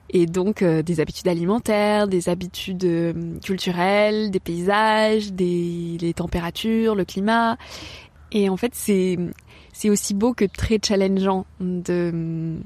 Et 0.09 0.25
donc, 0.25 0.63
euh, 0.63 0.83
des 0.83 1.01
habitudes 1.01 1.29
alimentaires, 1.29 2.09
des 2.09 2.31
habitudes 2.31 3.41
culturelles, 3.45 4.31
des 4.31 4.41
paysages, 4.41 5.33
des 5.33 5.99
les 6.01 6.15
températures, 6.15 6.95
le 6.95 7.05
climat. 7.05 7.59
Et 8.33 8.49
en 8.49 8.57
fait, 8.57 8.75
c'est 8.75 9.19
c'est 9.75 9.91
aussi 9.91 10.15
beau 10.15 10.33
que 10.33 10.47
très 10.47 10.79
challengeant 10.83 11.45
de 11.61 12.59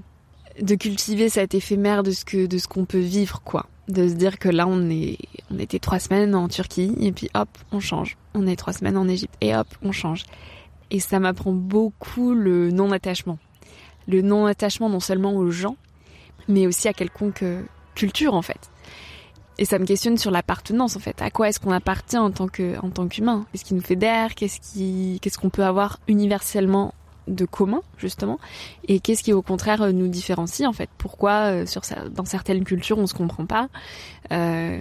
de 0.60 0.74
cultiver 0.74 1.28
cet 1.28 1.54
éphémère 1.54 2.02
de 2.02 2.10
ce 2.10 2.24
que 2.24 2.46
de 2.46 2.58
ce 2.58 2.68
qu'on 2.68 2.84
peut 2.84 2.98
vivre 2.98 3.40
quoi. 3.42 3.66
De 3.88 4.08
se 4.08 4.14
dire 4.14 4.38
que 4.38 4.48
là 4.48 4.66
on 4.66 4.88
est 4.90 5.18
on 5.50 5.58
était 5.58 5.78
trois 5.78 5.98
semaines 5.98 6.34
en 6.34 6.48
Turquie 6.48 6.94
et 7.00 7.12
puis 7.12 7.28
hop 7.34 7.48
on 7.72 7.80
change. 7.80 8.16
On 8.34 8.46
est 8.46 8.56
trois 8.56 8.72
semaines 8.72 8.96
en 8.96 9.08
Égypte 9.08 9.34
et 9.40 9.54
hop 9.56 9.68
on 9.82 9.92
change. 9.92 10.24
Et 10.90 11.00
ça 11.00 11.18
m'apprend 11.20 11.52
beaucoup 11.52 12.34
le 12.34 12.70
non 12.70 12.92
attachement 12.92 13.38
le 14.08 14.22
non 14.22 14.46
attachement 14.46 14.88
non 14.88 15.00
seulement 15.00 15.34
aux 15.34 15.50
gens 15.50 15.76
mais 16.48 16.66
aussi 16.66 16.88
à 16.88 16.92
quelconque 16.92 17.44
culture 17.94 18.34
en 18.34 18.42
fait. 18.42 18.70
Et 19.58 19.66
ça 19.66 19.78
me 19.78 19.84
questionne 19.84 20.16
sur 20.16 20.30
l'appartenance 20.30 20.96
en 20.96 21.00
fait. 21.00 21.20
À 21.20 21.30
quoi 21.30 21.48
est-ce 21.48 21.60
qu'on 21.60 21.70
appartient 21.70 22.16
en 22.16 22.30
tant 22.30 22.48
que 22.48 22.78
en 22.82 22.88
tant 22.88 23.08
qu'humain? 23.08 23.44
Qu'est-ce 23.52 23.64
qui 23.64 23.74
nous 23.74 23.82
fait 23.82 23.96
d'air? 23.96 24.34
Qu'est-ce 24.34 24.58
qui 24.58 25.18
qu'est-ce 25.20 25.38
qu'on 25.38 25.50
peut 25.50 25.64
avoir 25.64 26.00
universellement 26.08 26.94
de 27.28 27.44
commun 27.44 27.83
justement. 27.98 28.38
Et 28.88 29.00
qu'est-ce 29.00 29.22
qui 29.22 29.33
au 29.33 29.42
contraire 29.42 29.92
nous 29.92 30.09
différencie 30.09 30.68
en 30.68 30.72
fait? 30.72 30.90
Pourquoi 30.98 31.52
euh, 31.52 31.66
sur 31.66 31.83
dans 32.11 32.24
certaines 32.24 32.64
cultures 32.64 32.98
on 32.98 33.06
se 33.06 33.14
comprend 33.14 33.46
pas? 33.46 33.68
Euh, 34.33 34.78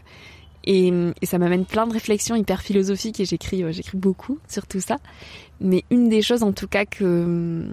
et, 0.65 0.91
ça 1.23 1.37
m'amène 1.37 1.65
plein 1.65 1.87
de 1.87 1.93
réflexions 1.93 2.35
hyper 2.35 2.61
philosophiques 2.61 3.19
et 3.19 3.25
j'écris 3.25 3.63
euh, 3.63 3.71
j'écris 3.71 3.97
beaucoup 3.97 4.39
sur 4.47 4.67
tout 4.67 4.81
ça. 4.81 4.97
Mais 5.61 5.83
une 5.89 6.09
des 6.09 6.21
choses 6.21 6.43
en 6.43 6.51
tout 6.51 6.67
cas 6.67 6.85
que 6.85 7.67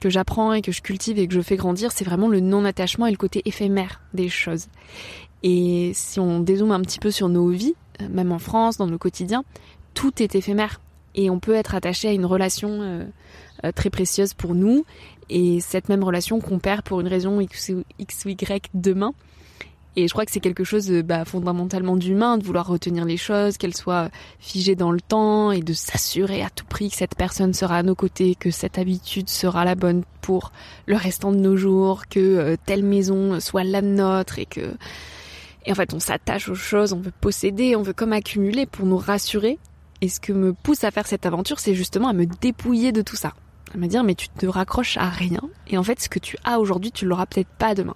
que 0.00 0.08
j'apprends 0.08 0.52
et 0.54 0.62
que 0.62 0.72
je 0.72 0.80
cultive 0.80 1.18
et 1.18 1.28
que 1.28 1.34
je 1.34 1.40
fais 1.40 1.56
grandir 1.56 1.92
c'est 1.92 2.04
vraiment 2.04 2.28
le 2.28 2.40
non 2.40 2.64
attachement 2.64 3.06
et 3.06 3.10
le 3.10 3.16
côté 3.16 3.42
éphémère 3.44 4.00
des 4.14 4.28
choses. 4.28 4.66
Et 5.42 5.92
si 5.94 6.20
on 6.20 6.40
dézoome 6.40 6.72
un 6.72 6.80
petit 6.80 6.98
peu 6.98 7.10
sur 7.10 7.28
nos 7.28 7.48
vies 7.48 7.74
même 8.08 8.32
en 8.32 8.38
France 8.38 8.78
dans 8.78 8.86
nos 8.86 8.98
quotidiens 8.98 9.44
tout 9.94 10.22
est 10.22 10.34
éphémère 10.34 10.80
et 11.14 11.30
on 11.30 11.40
peut 11.40 11.54
être 11.54 11.74
attaché 11.74 12.08
à 12.08 12.12
une 12.12 12.26
relation 12.26 13.02
euh, 13.64 13.72
très 13.72 13.90
précieuse 13.90 14.34
pour 14.34 14.54
nous 14.54 14.84
et 15.28 15.60
cette 15.60 15.88
même 15.88 16.02
relation 16.02 16.40
qu'on 16.40 16.58
perd 16.58 16.82
pour 16.82 17.00
une 17.00 17.08
raison 17.08 17.40
X 17.40 17.70
ou, 17.70 18.28
Y 18.28 18.70
demain. 18.74 19.12
Et 19.96 20.06
je 20.06 20.12
crois 20.12 20.24
que 20.24 20.30
c'est 20.30 20.40
quelque 20.40 20.62
chose 20.62 20.88
bah, 21.04 21.24
fondamentalement 21.24 21.96
d'humain, 21.96 22.38
de 22.38 22.44
vouloir 22.44 22.66
retenir 22.68 23.04
les 23.04 23.16
choses, 23.16 23.56
qu'elles 23.56 23.76
soient 23.76 24.08
figées 24.38 24.76
dans 24.76 24.92
le 24.92 25.00
temps 25.00 25.50
et 25.50 25.60
de 25.60 25.72
s'assurer 25.72 26.42
à 26.42 26.50
tout 26.50 26.64
prix 26.64 26.90
que 26.90 26.96
cette 26.96 27.16
personne 27.16 27.52
sera 27.54 27.78
à 27.78 27.82
nos 27.82 27.96
côtés, 27.96 28.36
que 28.36 28.52
cette 28.52 28.78
habitude 28.78 29.28
sera 29.28 29.64
la 29.64 29.74
bonne 29.74 30.04
pour 30.20 30.52
le 30.86 30.96
restant 30.96 31.32
de 31.32 31.38
nos 31.38 31.56
jours, 31.56 32.06
que 32.08 32.20
euh, 32.20 32.56
telle 32.66 32.84
maison 32.84 33.40
soit 33.40 33.64
la 33.64 33.82
nôtre 33.82 34.38
et 34.38 34.46
que... 34.46 34.74
Et 35.66 35.72
en 35.72 35.74
fait, 35.74 35.92
on 35.92 36.00
s'attache 36.00 36.48
aux 36.48 36.54
choses, 36.54 36.94
on 36.94 37.00
veut 37.00 37.12
posséder, 37.20 37.76
on 37.76 37.82
veut 37.82 37.92
comme 37.92 38.14
accumuler 38.14 38.64
pour 38.64 38.86
nous 38.86 38.96
rassurer. 38.96 39.58
Et 40.00 40.08
ce 40.08 40.20
que 40.20 40.32
me 40.32 40.52
pousse 40.52 40.84
à 40.84 40.90
faire 40.90 41.06
cette 41.06 41.26
aventure, 41.26 41.60
c'est 41.60 41.74
justement 41.74 42.08
à 42.08 42.12
me 42.12 42.26
dépouiller 42.26 42.92
de 42.92 43.02
tout 43.02 43.16
ça 43.16 43.34
à 43.74 43.78
me 43.78 43.86
dire 43.86 44.04
mais 44.04 44.14
tu 44.14 44.28
te 44.28 44.46
raccroches 44.46 44.96
à 44.96 45.08
rien 45.08 45.40
et 45.68 45.78
en 45.78 45.82
fait 45.82 46.00
ce 46.00 46.08
que 46.08 46.18
tu 46.18 46.36
as 46.44 46.58
aujourd'hui 46.58 46.90
tu 46.90 47.06
l'auras 47.06 47.26
peut-être 47.26 47.48
pas 47.48 47.74
demain. 47.74 47.94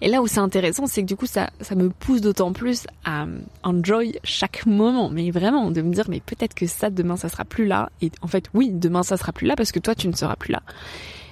Et 0.00 0.08
là 0.08 0.20
où 0.20 0.26
c'est 0.26 0.40
intéressant 0.40 0.86
c'est 0.86 1.02
que 1.02 1.06
du 1.06 1.16
coup 1.16 1.26
ça 1.26 1.50
ça 1.60 1.74
me 1.74 1.90
pousse 1.90 2.20
d'autant 2.20 2.52
plus 2.52 2.86
à 3.04 3.26
enjoy 3.62 4.18
chaque 4.24 4.66
moment 4.66 5.10
mais 5.10 5.30
vraiment 5.30 5.70
de 5.70 5.80
me 5.80 5.92
dire 5.92 6.06
mais 6.08 6.20
peut-être 6.20 6.54
que 6.54 6.66
ça 6.66 6.90
demain 6.90 7.16
ça 7.16 7.28
sera 7.28 7.44
plus 7.44 7.66
là 7.66 7.90
et 8.00 8.10
en 8.20 8.26
fait 8.26 8.46
oui 8.54 8.70
demain 8.72 9.02
ça 9.02 9.16
sera 9.16 9.32
plus 9.32 9.46
là 9.46 9.54
parce 9.56 9.72
que 9.72 9.78
toi 9.78 9.94
tu 9.94 10.08
ne 10.08 10.12
seras 10.14 10.36
plus 10.36 10.52
là. 10.52 10.62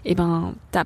Et 0.04 0.14
ben 0.14 0.54
t'as 0.70 0.84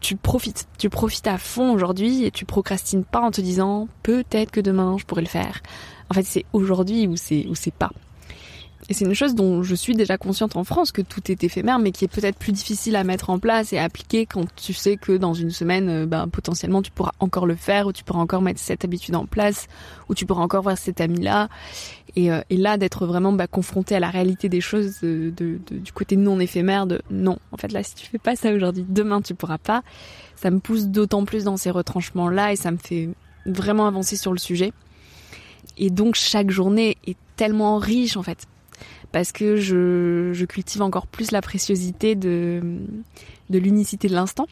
tu 0.00 0.14
profites, 0.14 0.68
tu 0.78 0.88
profites 0.88 1.26
à 1.26 1.38
fond 1.38 1.72
aujourd'hui 1.72 2.24
et 2.24 2.30
tu 2.30 2.44
procrastines 2.44 3.04
pas 3.04 3.20
en 3.20 3.30
te 3.30 3.40
disant 3.40 3.88
peut-être 4.02 4.50
que 4.50 4.60
demain 4.60 4.96
je 4.98 5.04
pourrais 5.04 5.22
le 5.22 5.28
faire. 5.28 5.62
En 6.10 6.14
fait, 6.14 6.22
c'est 6.22 6.44
aujourd'hui 6.52 7.08
ou 7.08 7.16
c'est 7.16 7.46
ou 7.48 7.54
c'est 7.54 7.74
pas. 7.74 7.90
Et 8.88 8.94
c'est 8.94 9.04
une 9.04 9.14
chose 9.14 9.34
dont 9.34 9.64
je 9.64 9.74
suis 9.74 9.94
déjà 9.94 10.16
consciente 10.16 10.54
en 10.54 10.62
France 10.62 10.92
que 10.92 11.02
tout 11.02 11.30
est 11.30 11.42
éphémère, 11.42 11.80
mais 11.80 11.90
qui 11.90 12.04
est 12.04 12.08
peut-être 12.08 12.38
plus 12.38 12.52
difficile 12.52 12.94
à 12.94 13.02
mettre 13.02 13.30
en 13.30 13.40
place 13.40 13.72
et 13.72 13.78
à 13.78 13.84
appliquer 13.84 14.26
quand 14.26 14.46
tu 14.54 14.72
sais 14.74 14.96
que 14.96 15.16
dans 15.16 15.34
une 15.34 15.50
semaine, 15.50 15.88
euh, 15.88 16.06
ben, 16.06 16.28
potentiellement 16.28 16.82
tu 16.82 16.92
pourras 16.92 17.10
encore 17.18 17.46
le 17.46 17.56
faire, 17.56 17.88
ou 17.88 17.92
tu 17.92 18.04
pourras 18.04 18.20
encore 18.20 18.42
mettre 18.42 18.60
cette 18.60 18.84
habitude 18.84 19.16
en 19.16 19.26
place, 19.26 19.66
ou 20.08 20.14
tu 20.14 20.24
pourras 20.24 20.42
encore 20.42 20.62
voir 20.62 20.78
cet 20.78 21.00
ami-là. 21.00 21.48
Et, 22.14 22.30
euh, 22.30 22.42
là, 22.50 22.76
d'être 22.76 23.06
vraiment 23.06 23.32
bah, 23.32 23.48
confronté 23.48 23.96
à 23.96 24.00
la 24.00 24.08
réalité 24.08 24.48
des 24.48 24.60
choses 24.60 25.00
du 25.02 25.92
côté 25.92 26.14
non 26.14 26.38
éphémère, 26.38 26.86
de 26.86 27.02
non, 27.10 27.38
en 27.50 27.56
fait 27.56 27.72
là, 27.72 27.82
si 27.82 27.96
tu 27.96 28.06
fais 28.06 28.18
pas 28.18 28.36
ça 28.36 28.52
aujourd'hui, 28.52 28.86
demain 28.88 29.20
tu 29.20 29.34
pourras 29.34 29.58
pas. 29.58 29.82
Ça 30.36 30.50
me 30.50 30.60
pousse 30.60 30.86
d'autant 30.86 31.24
plus 31.24 31.44
dans 31.44 31.56
ces 31.56 31.70
retranchements-là 31.70 32.52
et 32.52 32.56
ça 32.56 32.70
me 32.70 32.76
fait 32.76 33.08
vraiment 33.46 33.86
avancer 33.88 34.16
sur 34.16 34.32
le 34.32 34.38
sujet. 34.38 34.72
Et 35.76 35.90
donc 35.90 36.14
chaque 36.14 36.50
journée 36.50 36.96
est 37.06 37.16
tellement 37.36 37.78
riche 37.78 38.16
en 38.16 38.22
fait 38.22 38.46
parce 39.16 39.32
que 39.32 39.56
je, 39.56 40.44
cultive 40.44 40.82
encore 40.82 41.06
plus 41.06 41.30
la 41.30 41.40
préciosité 41.40 42.14
de, 42.14 42.60
l'unicité 43.48 44.08
de 44.08 44.12
l'instant. 44.14 44.46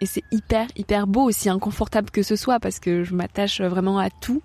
Et 0.00 0.06
c'est 0.06 0.22
hyper, 0.30 0.68
hyper 0.76 1.08
beau, 1.08 1.24
aussi 1.24 1.48
inconfortable 1.48 2.08
que 2.10 2.22
ce 2.22 2.36
soit, 2.36 2.60
parce 2.60 2.78
que 2.78 3.02
je 3.02 3.12
m'attache 3.12 3.60
vraiment 3.60 3.98
à 3.98 4.08
tout. 4.08 4.40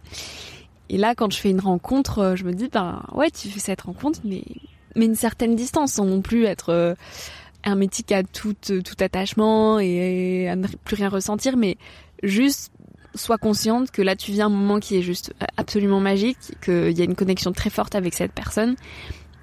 Et 0.89 0.98
là, 0.98 1.13
quand 1.13 1.32
je 1.32 1.38
fais 1.38 1.52
une 1.52 1.60
rencontre, 1.60 2.34
je 2.36 2.46
me 2.46 2.54
dis, 2.54 2.68
ben 2.68 3.04
ouais, 3.13 3.30
tu 3.30 3.48
fais 3.48 3.60
cette 3.60 3.82
rencontre, 3.82 4.22
mais, 4.24 4.44
mais 4.96 5.06
une 5.06 5.13
certaine 5.13 5.56
distance, 5.56 5.94
sans 5.94 6.06
non 6.06 6.24
plus 6.24 6.46
être 6.46 6.70
euh, 6.70 6.96
hermétique 7.63 8.12
à 8.12 8.24
tout, 8.24 8.56
tout 8.56 8.98
attachement 9.02 9.78
et, 9.78 10.50
à 10.50 10.56
ne 10.56 10.66
plus 10.66 10.96
rien 10.96 11.10
ressentir, 11.10 11.58
mais 11.58 11.78
juste 12.24 12.72
sois 13.13 13.38
consciente 13.38 13.92
que 13.92 14.02
là 14.02 14.16
tu 14.16 14.32
vis 14.32 14.42
un 14.42 14.50
moment 14.50 14.80
qui 14.80 14.98
est 14.98 15.04
juste 15.04 15.36
absolument 15.58 16.00
magique, 16.00 16.39
qu'il 16.66 16.98
y 16.98 17.02
a 17.02 17.06
une 17.06 17.13
connexion 17.13 17.52
très 17.52 17.70
forte 17.70 17.94
avec 17.94 18.16
cette 18.16 18.32
personne 18.32 18.76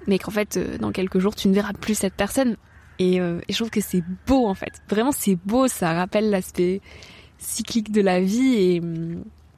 mais 0.07 0.19
qu'en 0.19 0.31
fait, 0.31 0.57
euh, 0.57 0.77
dans 0.77 0.91
quelques 0.91 1.19
jours, 1.19 1.35
tu 1.35 1.47
ne 1.47 1.53
verras 1.53 1.73
plus 1.73 1.95
cette 1.95 2.13
personne. 2.13 2.57
Euh, 3.01 3.41
et, 3.47 3.53
je 3.53 3.57
trouve 3.57 3.69
que 3.69 3.81
c'est 3.81 4.03
beau, 4.27 4.47
en 4.47 4.53
fait. 4.53 4.73
Vraiment, 4.89 5.11
c'est 5.11 5.35
beau, 5.35 5.67
ça 5.67 5.93
rappelle 5.93 6.29
l'aspect 6.29 6.81
cyclique 7.37 7.91
de 7.91 8.01
la 8.01 8.21
vie 8.21 8.55
et, 8.55 8.81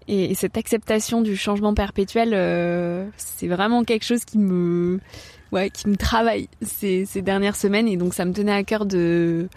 et, 0.08 0.36
cette 0.36 0.58
acceptation 0.58 1.21
du 1.21 1.36
changement 1.36 1.73
perpétuel, 1.73 2.32
euh, 2.34 3.06
c'est 3.17 3.47
vraiment 3.47 3.84
quelque 3.84 4.06
chose 4.06 4.23
qui 4.23 4.38
me, 4.38 4.99
ouais, 5.51 5.69
qui 5.69 5.89
me 5.89 5.97
travaille 5.97 6.47
ces, 6.62 7.06
dernières 7.21 7.58
semaines. 7.58 7.88
Et 7.88 7.97
donc, 7.97 8.13
ça 8.13 8.23
me 8.25 8.34
tenait 8.34 8.53
à 8.53 8.63
cœur 8.63 8.86
de, 8.86 9.49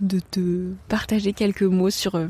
de 0.00 0.20
te 0.20 0.72
partager 0.88 1.32
quelques 1.32 1.62
mots 1.62 1.90
sur 1.90 2.20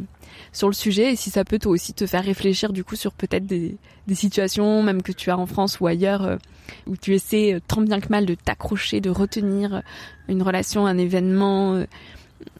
sur 0.52 0.68
le 0.68 0.74
sujet 0.74 1.12
et 1.12 1.16
si 1.16 1.30
ça 1.30 1.44
peut 1.44 1.60
toi 1.60 1.70
aussi 1.70 1.94
te 1.94 2.06
faire 2.06 2.24
réfléchir 2.24 2.72
du 2.72 2.82
coup 2.82 2.96
sur 2.96 3.12
peut-être 3.12 3.46
des, 3.46 3.76
situations 4.14 4.82
même 4.82 5.00
que 5.00 5.12
tu 5.12 5.30
as 5.30 5.38
en 5.38 5.46
France 5.46 5.78
ou 5.78 5.86
ailleurs 5.86 6.38
où 6.87 6.96
tu 6.96 7.14
essaies 7.14 7.55
euh, 7.55 7.61
tant 7.66 7.81
bien 7.81 8.00
que 8.00 8.09
mal 8.09 8.27
de 8.27 8.35
t'accrocher, 8.35 9.00
de 9.00 9.11
retenir 9.11 9.83
une 10.29 10.42
relation, 10.42 10.87
un 10.87 10.98
événement 10.98 11.74
euh, 11.74 11.87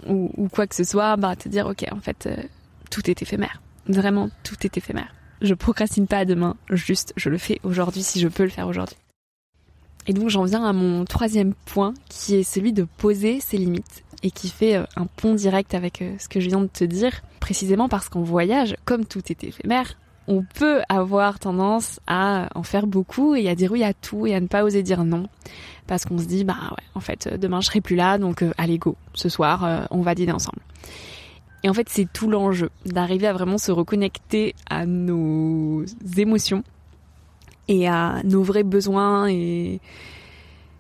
ou, 0.07 0.49
quoi 0.53 0.67
que 0.67 0.75
ce 0.75 0.85
soit, 0.85 1.17
bah 1.17 1.37
te 1.37 1.49
dire 1.49 1.67
ok 1.67 1.85
en 1.93 2.01
fait 2.01 2.29
tout 2.91 3.11
est 3.11 3.23
éphémère, 3.23 3.61
vraiment 3.87 4.31
tout 4.43 4.57
est 4.65 4.77
éphémère. 4.77 5.15
Je 5.43 5.55
procrastine 5.55 6.07
pas 6.07 6.19
à 6.19 6.25
demain, 6.25 6.57
juste 6.71 7.13
je 7.17 7.29
le 7.29 7.39
fais 7.39 7.61
aujourd'hui 7.65 8.03
si 8.03 8.21
je 8.21 8.29
peux 8.29 8.45
le 8.45 8.49
faire 8.49 8.69
aujourd'hui. 8.69 8.97
Et 10.07 10.13
donc 10.13 10.29
j'en 10.29 10.45
viens 10.45 10.65
à 10.65 10.73
mon 10.73 11.05
troisième 11.05 11.55
point 11.67 11.95
qui 12.09 12.35
est 12.35 12.43
celui 12.43 12.73
de 12.73 12.85
poser 12.99 13.41
ses 13.41 13.57
limites 13.57 14.05
et 14.23 14.31
qui 14.31 14.49
fait 14.49 14.77
euh, 14.77 14.85
un 14.97 15.07
pont 15.07 15.35
direct 15.35 15.75
avec 15.75 16.03
euh, 16.03 16.15
ce 16.19 16.29
que 16.29 16.41
je 16.41 16.49
viens 16.49 16.61
de 16.61 16.67
te 16.67 16.85
dire, 16.85 17.23
précisément 17.41 17.89
parce 17.89 18.09
qu'en 18.09 18.23
voyage, 18.23 18.75
comme 18.85 19.05
tout 19.05 19.23
est 19.31 19.45
éphémère, 19.45 19.97
on 20.27 20.43
peut 20.43 20.81
avoir 20.89 21.39
tendance 21.39 22.01
à 22.07 22.49
en 22.55 22.63
faire 22.63 22.87
beaucoup 22.87 23.35
et 23.35 23.49
à 23.49 23.55
dire 23.55 23.73
oui 23.73 23.85
à 23.85 23.93
tout 23.93 24.27
et 24.27 24.35
à 24.35 24.41
ne 24.41 24.47
pas 24.47 24.65
oser 24.65 24.83
dire 24.83 25.05
non. 25.05 25.29
Parce 25.87 26.07
qu'on 26.07 26.19
se 26.19 26.25
dit, 26.25 26.45
bah 26.45 26.57
ouais, 26.71 26.85
en 26.95 27.01
fait, 27.01 27.29
demain 27.39 27.61
je 27.61 27.67
serai 27.67 27.83
plus 27.83 27.97
là, 27.97 28.17
donc 28.17 28.43
euh, 28.43 28.53
allez 28.57 28.79
go, 28.79 28.97
ce 29.13 29.29
soir 29.29 29.87
on 29.91 30.01
va 30.01 30.15
dîner 30.15 30.33
ensemble. 30.33 30.61
Et 31.65 31.71
en 31.71 31.75
fait, 31.75 31.89
c'est 31.89 32.07
tout 32.13 32.29
l'enjeu 32.29 32.71
d'arriver 32.85 33.27
à 33.27 33.33
vraiment 33.33 33.57
se 33.57 33.73
reconnecter 33.73 34.55
à 34.69 34.85
nos 34.85 35.83
émotions 36.17 36.63
et 37.69 37.89
à 37.89 38.21
nos 38.23 38.43
vrais 38.43 38.65
besoins 38.65 39.29
et 39.29 39.81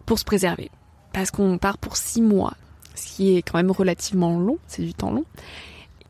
pour 0.04 0.18
se 0.18 0.24
préserver. 0.26 0.70
Parce 1.14 1.30
qu'on 1.30 1.56
part 1.56 1.78
pour 1.78 1.96
six 1.96 2.20
mois, 2.20 2.52
ce 2.94 3.16
qui 3.16 3.34
est 3.34 3.42
quand 3.42 3.56
même 3.56 3.70
relativement 3.70 4.38
long, 4.38 4.58
c'est 4.66 4.82
du 4.82 4.92
temps 4.92 5.10
long. 5.10 5.24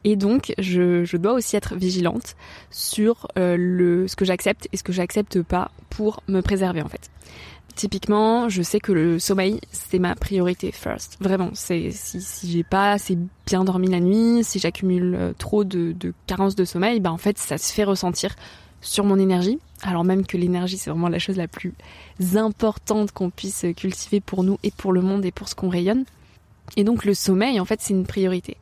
Et 0.04 0.16
donc, 0.16 0.52
je, 0.58 1.16
dois 1.16 1.32
aussi 1.32 1.56
être 1.56 1.74
vigilante 1.74 2.36
sur 2.70 3.26
euh, 3.38 4.06
ce 4.06 4.16
que 4.16 4.24
j'accepte 4.24 4.68
et 4.72 4.76
ce 4.76 4.82
que 4.82 4.92
j'accepte 4.92 5.42
pas 5.42 5.70
pour 5.90 6.22
me 6.28 6.40
préserver 6.40 6.82
en 6.82 6.88
fait. 6.88 7.10
Typiquement, 7.74 8.48
je 8.48 8.62
sais 8.62 8.78
que 8.78 8.92
le 8.92 9.18
sommeil, 9.18 9.60
c'est 9.72 9.98
ma 9.98 10.14
priorité 10.14 10.70
first. 10.70 11.16
Vraiment, 11.20 11.50
si, 11.54 11.90
si 11.92 12.50
j'ai 12.50 12.62
pas 12.62 12.92
assez 12.92 13.18
bien 13.46 13.64
dormi 13.64 13.88
la 13.88 13.98
nuit, 13.98 14.44
si 14.44 14.60
j'accumule 14.60 15.16
euh, 15.18 15.32
trop 15.36 15.64
de, 15.64 15.92
de 15.92 16.12
carences 16.26 16.54
de 16.54 16.64
sommeil, 16.64 17.00
bah 17.00 17.10
en 17.10 17.16
fait, 17.18 17.38
ça 17.38 17.58
se 17.58 17.72
fait 17.72 17.84
ressentir 17.84 18.36
sur 18.84 19.04
mon 19.04 19.18
énergie, 19.18 19.58
alors 19.82 20.04
même 20.04 20.26
que 20.26 20.36
l'énergie 20.36 20.76
c'est 20.76 20.90
vraiment 20.90 21.08
la 21.08 21.18
chose 21.18 21.38
la 21.38 21.48
plus 21.48 21.72
importante 22.34 23.12
qu'on 23.12 23.30
puisse 23.30 23.64
cultiver 23.76 24.20
pour 24.20 24.44
nous 24.44 24.58
et 24.62 24.70
pour 24.70 24.92
le 24.92 25.00
monde 25.00 25.24
et 25.24 25.32
pour 25.32 25.48
ce 25.48 25.54
qu'on 25.54 25.70
rayonne. 25.70 26.04
Et 26.76 26.84
donc 26.84 27.04
le 27.04 27.14
sommeil, 27.14 27.58
en 27.60 27.64
fait, 27.64 27.80
c'est 27.80 27.94
une 27.94 28.06
priorité. 28.06 28.56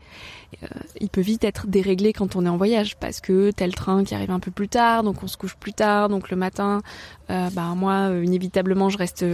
Euh, 0.62 0.67
il 1.01 1.09
peut 1.09 1.21
vite 1.21 1.45
être 1.45 1.67
déréglé 1.67 2.12
quand 2.12 2.37
on 2.37 2.47
est 2.47 2.49
en 2.49 2.57
voyage 2.57 2.97
parce 2.97 3.21
que 3.21 3.51
tel 3.51 3.75
train 3.75 4.05
qui 4.05 4.15
arrive 4.15 4.31
un 4.31 4.41
peu 4.41 4.51
plus 4.51 4.69
tard, 4.69 5.03
donc 5.03 5.23
on 5.23 5.27
se 5.27 5.37
couche 5.37 5.57
plus 5.57 5.73
tard, 5.73 6.09
donc 6.09 6.31
le 6.31 6.37
matin, 6.37 6.83
euh, 7.31 7.49
bah 7.53 7.75
moi 7.77 8.11
euh, 8.11 8.25
inévitablement 8.25 8.88
je 8.88 8.99
reste 8.99 9.25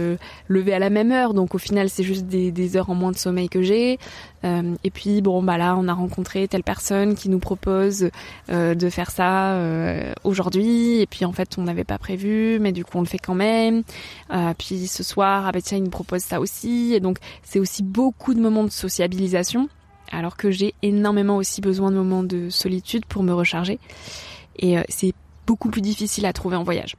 levée 0.47 0.73
à 0.73 0.79
la 0.79 0.89
même 0.89 1.11
heure, 1.11 1.33
donc 1.33 1.55
au 1.55 1.57
final 1.57 1.89
c'est 1.89 2.03
juste 2.03 2.25
des, 2.25 2.51
des, 2.51 2.77
heures 2.77 2.89
en 2.89 2.95
moins 2.95 3.11
de 3.11 3.17
sommeil 3.17 3.49
que 3.49 3.61
j'ai. 3.61 3.99
et 4.43 4.91
puis 4.91 5.21
bon 5.21 5.43
bah 5.43 5.57
là 5.57 5.75
on 5.77 5.87
a 5.87 5.93
rencontré 5.93 6.47
telle 6.47 6.63
personne 6.63 7.15
qui 7.15 7.29
nous 7.29 7.39
propose 7.39 8.09
de 8.49 8.89
faire 8.89 9.11
ça 9.11 9.59
aujourd'hui, 10.23 11.01
et 11.01 11.07
puis 11.07 11.25
en 11.25 11.33
fait 11.33 11.57
on 11.57 11.63
n'avait 11.63 11.83
pas 11.83 11.97
prévu, 11.97 12.57
mais 12.59 12.71
du 12.71 12.85
coup 12.85 12.97
on 12.97 13.01
le 13.01 13.07
fait 13.07 13.17
quand 13.17 13.35
même. 13.35 13.83
puis 14.57 14.87
ce 14.87 15.03
soir 15.03 15.45
ah 15.47 15.51
bah 15.51 15.61
tiens 15.61 15.77
il 15.77 15.83
nous 15.83 15.89
propose 15.89 16.21
ça 16.21 16.39
aussi, 16.39 16.93
et 16.93 16.99
donc 16.99 17.17
c'est 17.43 17.59
aussi 17.59 17.83
beaucoup 17.83 18.33
de 18.33 18.39
moments 18.39 18.63
de 18.63 18.71
sociabilisation 18.71 19.69
alors 20.11 20.37
que 20.37 20.51
j'ai 20.51 20.73
énormément 20.81 21.37
aussi 21.37 21.61
besoin 21.61 21.91
de 21.91 21.95
moments 21.95 22.23
de 22.23 22.49
solitude 22.49 23.05
pour 23.05 23.23
me 23.23 23.33
recharger. 23.33 23.79
Et 24.57 24.77
euh, 24.77 24.83
c'est 24.89 25.13
beaucoup 25.47 25.69
plus 25.69 25.81
difficile 25.81 26.25
à 26.25 26.33
trouver 26.33 26.55
en 26.55 26.63
voyage. 26.63 26.95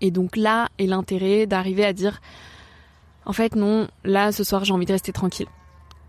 Et 0.00 0.10
donc 0.10 0.36
là 0.36 0.68
est 0.78 0.86
l'intérêt 0.86 1.46
d'arriver 1.46 1.84
à 1.84 1.92
dire, 1.92 2.20
en 3.26 3.32
fait 3.32 3.54
non, 3.54 3.88
là 4.04 4.32
ce 4.32 4.44
soir 4.44 4.64
j'ai 4.64 4.72
envie 4.72 4.86
de 4.86 4.92
rester 4.92 5.12
tranquille. 5.12 5.48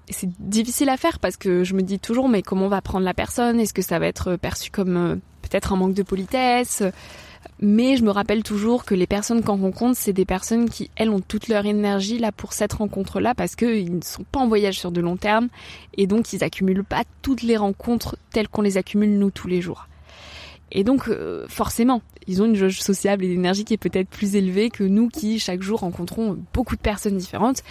C'est 0.09 0.29
difficile 0.39 0.89
à 0.89 0.97
faire 0.97 1.19
parce 1.19 1.37
que 1.37 1.63
je 1.63 1.73
me 1.73 1.81
dis 1.81 1.99
toujours, 1.99 2.27
mais 2.27 2.41
comment 2.41 2.65
on 2.65 2.69
va 2.69 2.81
prendre 2.81 3.05
la 3.05 3.13
personne? 3.13 3.59
Est-ce 3.59 3.73
que 3.73 3.81
ça 3.81 3.99
va 3.99 4.07
être 4.07 4.35
perçu 4.35 4.69
comme 4.71 4.97
euh, 4.97 5.15
peut-être 5.41 5.73
un 5.73 5.77
manque 5.77 5.93
de 5.93 6.03
politesse? 6.03 6.83
Mais 7.61 7.95
je 7.95 8.03
me 8.03 8.09
rappelle 8.09 8.41
toujours 8.41 8.85
que 8.85 8.95
les 8.95 9.05
personnes 9.05 9.43
qu'on 9.43 9.57
rencontre, 9.57 9.97
c'est 9.97 10.13
des 10.13 10.25
personnes 10.25 10.69
qui, 10.69 10.89
elles, 10.95 11.11
ont 11.11 11.19
toute 11.19 11.47
leur 11.47 11.65
énergie 11.65 12.17
là 12.17 12.31
pour 12.31 12.53
cette 12.53 12.73
rencontre-là 12.73 13.35
parce 13.35 13.55
qu'ils 13.55 13.95
ne 13.95 14.01
sont 14.01 14.23
pas 14.23 14.39
en 14.39 14.47
voyage 14.47 14.79
sur 14.79 14.91
de 14.91 14.99
long 14.99 15.15
terme 15.15 15.47
et 15.95 16.07
donc 16.07 16.33
ils 16.33 16.43
accumulent 16.43 16.83
pas 16.83 17.03
toutes 17.21 17.43
les 17.43 17.57
rencontres 17.57 18.17
telles 18.31 18.47
qu'on 18.47 18.63
les 18.63 18.77
accumule 18.77 19.17
nous 19.17 19.29
tous 19.29 19.47
les 19.47 19.61
jours. 19.61 19.87
Et 20.71 20.83
donc, 20.83 21.09
euh, 21.09 21.45
forcément, 21.49 22.01
ils 22.27 22.41
ont 22.41 22.45
une 22.45 22.55
jauge 22.55 22.79
sociable 22.79 23.25
et 23.25 23.27
d'énergie 23.27 23.65
qui 23.65 23.73
est 23.73 23.77
peut-être 23.77 24.07
plus 24.07 24.35
élevée 24.35 24.69
que 24.69 24.83
nous 24.83 25.09
qui, 25.09 25.37
chaque 25.37 25.61
jour, 25.61 25.81
rencontrons 25.81 26.37
beaucoup 26.53 26.75
de 26.75 26.81
personnes 26.81 27.17
différentes. 27.17 27.61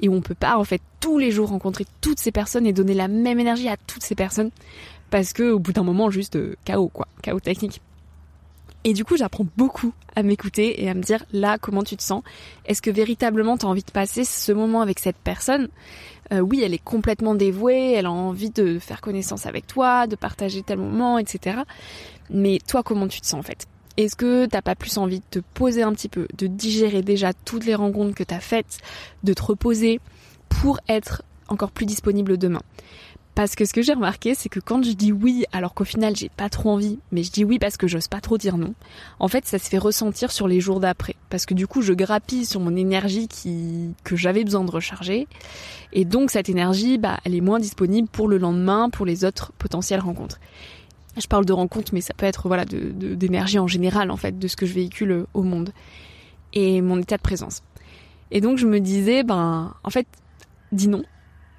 Et 0.00 0.08
on 0.08 0.20
peut 0.20 0.34
pas, 0.34 0.58
en 0.58 0.64
fait, 0.64 0.82
tous 1.00 1.18
les 1.18 1.30
jours 1.30 1.50
rencontrer 1.50 1.86
toutes 2.00 2.18
ces 2.18 2.32
personnes 2.32 2.66
et 2.66 2.72
donner 2.72 2.94
la 2.94 3.06
même 3.06 3.38
énergie 3.38 3.68
à 3.68 3.76
toutes 3.76 4.02
ces 4.02 4.16
personnes. 4.16 4.50
Parce 5.10 5.32
que, 5.32 5.52
au 5.52 5.60
bout 5.60 5.72
d'un 5.72 5.84
moment, 5.84 6.10
juste 6.10 6.36
euh, 6.36 6.56
chaos, 6.64 6.88
quoi. 6.88 7.06
Chaos 7.22 7.40
technique. 7.40 7.80
Et 8.88 8.94
du 8.94 9.04
coup, 9.04 9.18
j'apprends 9.18 9.44
beaucoup 9.58 9.92
à 10.16 10.22
m'écouter 10.22 10.82
et 10.82 10.88
à 10.88 10.94
me 10.94 11.02
dire 11.02 11.22
là 11.30 11.58
comment 11.58 11.82
tu 11.82 11.94
te 11.94 12.02
sens? 12.02 12.22
Est-ce 12.64 12.80
que 12.80 12.90
véritablement 12.90 13.58
tu 13.58 13.66
as 13.66 13.68
envie 13.68 13.82
de 13.82 13.90
passer 13.90 14.24
ce 14.24 14.50
moment 14.50 14.80
avec 14.80 14.98
cette 14.98 15.18
personne? 15.18 15.68
Euh, 16.32 16.40
Oui, 16.40 16.62
elle 16.64 16.72
est 16.72 16.82
complètement 16.82 17.34
dévouée, 17.34 17.92
elle 17.92 18.06
a 18.06 18.10
envie 18.10 18.48
de 18.48 18.78
faire 18.78 19.02
connaissance 19.02 19.44
avec 19.44 19.66
toi, 19.66 20.06
de 20.06 20.16
partager 20.16 20.62
tel 20.62 20.78
moment, 20.78 21.18
etc. 21.18 21.58
Mais 22.30 22.60
toi, 22.66 22.82
comment 22.82 23.08
tu 23.08 23.20
te 23.20 23.26
sens 23.26 23.40
en 23.40 23.42
fait? 23.42 23.66
Est-ce 23.98 24.16
que 24.16 24.46
t'as 24.46 24.62
pas 24.62 24.74
plus 24.74 24.96
envie 24.96 25.18
de 25.18 25.40
te 25.40 25.40
poser 25.52 25.82
un 25.82 25.92
petit 25.92 26.08
peu, 26.08 26.26
de 26.38 26.46
digérer 26.46 27.02
déjà 27.02 27.34
toutes 27.34 27.66
les 27.66 27.74
rencontres 27.74 28.14
que 28.14 28.24
t'as 28.24 28.40
faites, 28.40 28.78
de 29.22 29.34
te 29.34 29.42
reposer 29.42 30.00
pour 30.48 30.80
être 30.88 31.22
encore 31.48 31.72
plus 31.72 31.84
disponible 31.84 32.38
demain? 32.38 32.62
Parce 33.38 33.54
que 33.54 33.64
ce 33.64 33.72
que 33.72 33.82
j'ai 33.82 33.92
remarqué, 33.92 34.34
c'est 34.34 34.48
que 34.48 34.58
quand 34.58 34.82
je 34.82 34.90
dis 34.90 35.12
oui, 35.12 35.44
alors 35.52 35.72
qu'au 35.72 35.84
final 35.84 36.16
j'ai 36.16 36.28
pas 36.28 36.48
trop 36.48 36.70
envie, 36.70 36.98
mais 37.12 37.22
je 37.22 37.30
dis 37.30 37.44
oui 37.44 37.60
parce 37.60 37.76
que 37.76 37.86
j'ose 37.86 38.08
pas 38.08 38.20
trop 38.20 38.36
dire 38.36 38.58
non, 38.58 38.74
en 39.20 39.28
fait 39.28 39.46
ça 39.46 39.60
se 39.60 39.68
fait 39.68 39.78
ressentir 39.78 40.32
sur 40.32 40.48
les 40.48 40.58
jours 40.58 40.80
d'après. 40.80 41.14
Parce 41.30 41.46
que 41.46 41.54
du 41.54 41.68
coup 41.68 41.80
je 41.80 41.92
grappille 41.92 42.44
sur 42.44 42.58
mon 42.58 42.74
énergie 42.74 43.28
qui, 43.28 43.94
que 44.02 44.16
j'avais 44.16 44.42
besoin 44.42 44.64
de 44.64 44.72
recharger. 44.72 45.28
Et 45.92 46.04
donc 46.04 46.32
cette 46.32 46.48
énergie, 46.48 46.98
bah, 46.98 47.20
elle 47.24 47.36
est 47.36 47.40
moins 47.40 47.60
disponible 47.60 48.08
pour 48.08 48.26
le 48.26 48.38
lendemain, 48.38 48.90
pour 48.90 49.06
les 49.06 49.24
autres 49.24 49.52
potentielles 49.52 50.00
rencontres. 50.00 50.40
Je 51.16 51.28
parle 51.28 51.44
de 51.44 51.52
rencontres, 51.52 51.94
mais 51.94 52.00
ça 52.00 52.14
peut 52.14 52.26
être 52.26 52.48
voilà 52.48 52.64
d'énergie 52.64 53.54
de, 53.54 53.60
en 53.60 53.68
général 53.68 54.10
en 54.10 54.16
fait, 54.16 54.36
de 54.36 54.48
ce 54.48 54.56
que 54.56 54.66
je 54.66 54.74
véhicule 54.74 55.26
au 55.32 55.44
monde 55.44 55.70
et 56.54 56.82
mon 56.82 56.98
état 56.98 57.16
de 57.16 57.22
présence. 57.22 57.62
Et 58.32 58.40
donc 58.40 58.58
je 58.58 58.66
me 58.66 58.80
disais, 58.80 59.22
ben 59.22 59.74
en 59.84 59.90
fait, 59.90 60.08
dis 60.72 60.88
non, 60.88 61.04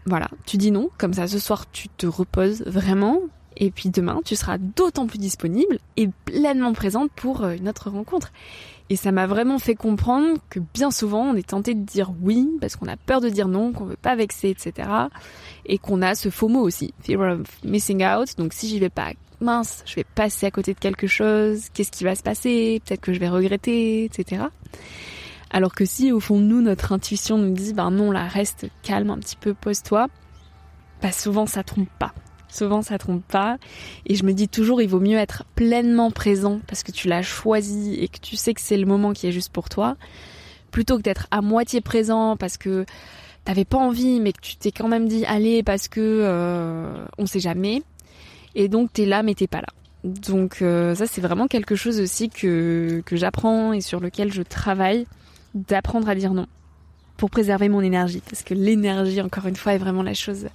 voilà, 0.09 0.29
tu 0.45 0.57
dis 0.57 0.71
non, 0.71 0.89
comme 0.97 1.13
ça 1.13 1.27
ce 1.27 1.39
soir 1.39 1.69
tu 1.71 1.89
te 1.89 2.07
reposes 2.07 2.63
vraiment, 2.65 3.21
et 3.57 3.71
puis 3.71 3.89
demain 3.89 4.19
tu 4.25 4.35
seras 4.35 4.57
d'autant 4.57 5.07
plus 5.07 5.19
disponible 5.19 5.79
et 5.97 6.09
pleinement 6.25 6.73
présente 6.73 7.11
pour 7.11 7.43
euh, 7.43 7.55
une 7.55 7.69
autre 7.69 7.89
rencontre. 7.89 8.31
Et 8.91 8.95
ça 8.95 9.11
m'a 9.11 9.27
vraiment 9.27 9.59
fait 9.59 9.75
comprendre 9.75 10.39
que 10.49 10.59
bien 10.73 10.89
souvent 10.89 11.21
on 11.21 11.35
est 11.35 11.49
tenté 11.49 11.75
de 11.75 11.83
dire 11.83 12.11
oui 12.23 12.49
parce 12.59 12.75
qu'on 12.75 12.87
a 12.87 12.97
peur 12.97 13.21
de 13.21 13.29
dire 13.29 13.47
non, 13.47 13.71
qu'on 13.71 13.85
veut 13.85 13.95
pas 13.95 14.15
vexer, 14.15 14.49
etc. 14.49 14.89
Et 15.65 15.77
qu'on 15.77 16.01
a 16.01 16.15
ce 16.15 16.29
faux 16.29 16.47
mot 16.47 16.61
aussi, 16.61 16.93
fear 17.03 17.19
of 17.21 17.63
missing 17.63 18.03
out. 18.03 18.35
Donc 18.37 18.53
si 18.53 18.67
j'y 18.67 18.79
vais 18.79 18.89
pas, 18.89 19.11
mince, 19.41 19.83
je 19.85 19.95
vais 19.95 20.05
passer 20.15 20.47
à 20.47 20.51
côté 20.51 20.73
de 20.73 20.79
quelque 20.79 21.05
chose, 21.05 21.67
qu'est-ce 21.73 21.91
qui 21.91 22.03
va 22.03 22.15
se 22.15 22.23
passer, 22.23 22.81
peut-être 22.85 23.01
que 23.01 23.13
je 23.13 23.19
vais 23.19 23.29
regretter, 23.29 24.05
etc. 24.05 24.45
Alors 25.51 25.73
que 25.73 25.85
si 25.85 26.11
au 26.11 26.19
fond 26.19 26.39
de 26.39 26.45
nous, 26.45 26.61
notre 26.61 26.91
intuition 26.91 27.37
nous 27.37 27.53
dit, 27.53 27.73
ben 27.73 27.91
non, 27.91 28.11
là, 28.11 28.27
reste 28.27 28.67
calme 28.83 29.09
un 29.09 29.17
petit 29.17 29.35
peu, 29.35 29.53
pose-toi, 29.53 30.07
bah 31.01 31.11
souvent 31.11 31.45
ça 31.45 31.63
trompe 31.63 31.89
pas. 31.97 32.13
Souvent 32.49 32.81
ça 32.81 32.97
trompe 32.97 33.25
pas. 33.25 33.57
Et 34.05 34.15
je 34.15 34.23
me 34.23 34.33
dis 34.33 34.47
toujours, 34.47 34.81
il 34.81 34.89
vaut 34.89 34.99
mieux 34.99 35.17
être 35.17 35.43
pleinement 35.55 36.11
présent 36.11 36.59
parce 36.67 36.83
que 36.83 36.91
tu 36.91 37.07
l'as 37.07 37.21
choisi 37.21 37.95
et 37.95 38.07
que 38.07 38.19
tu 38.19 38.35
sais 38.35 38.53
que 38.53 38.61
c'est 38.61 38.77
le 38.77 38.85
moment 38.85 39.13
qui 39.13 39.27
est 39.27 39.31
juste 39.31 39.51
pour 39.51 39.69
toi, 39.69 39.97
plutôt 40.71 40.97
que 40.97 41.03
d'être 41.03 41.27
à 41.31 41.41
moitié 41.41 41.81
présent 41.81 42.37
parce 42.37 42.57
que 42.57 42.85
t'avais 43.45 43.65
pas 43.65 43.77
envie 43.77 44.19
mais 44.19 44.33
que 44.33 44.41
tu 44.41 44.55
t'es 44.57 44.71
quand 44.71 44.87
même 44.87 45.07
dit 45.07 45.25
allez 45.25 45.63
parce 45.63 45.87
que 45.87 46.01
euh, 46.01 47.05
on 47.17 47.25
sait 47.25 47.39
jamais. 47.39 47.83
Et 48.55 48.67
donc 48.67 48.93
t'es 48.93 49.05
là 49.05 49.23
mais 49.23 49.35
t'es 49.35 49.47
pas 49.47 49.61
là. 49.61 49.69
Donc 50.03 50.61
euh, 50.61 50.95
ça 50.95 51.05
c'est 51.07 51.21
vraiment 51.21 51.47
quelque 51.47 51.75
chose 51.75 51.99
aussi 51.99 52.29
que, 52.29 53.03
que 53.05 53.15
j'apprends 53.15 53.73
et 53.73 53.81
sur 53.81 53.99
lequel 53.99 54.33
je 54.33 54.41
travaille 54.41 55.05
d'apprendre 55.53 56.09
à 56.09 56.15
dire 56.15 56.33
non 56.33 56.47
pour 57.19 57.29
préserver 57.29 57.69
mon 57.69 57.81
énergie. 57.81 58.23
Parce 58.27 58.43
que 58.43 58.55
l'énergie, 58.55 59.21
encore 59.21 59.45
une 59.45 59.57
fois, 59.57 59.73
est 59.73 59.77
vraiment 59.77 60.01
la 60.01 60.13
chose, 60.13 60.47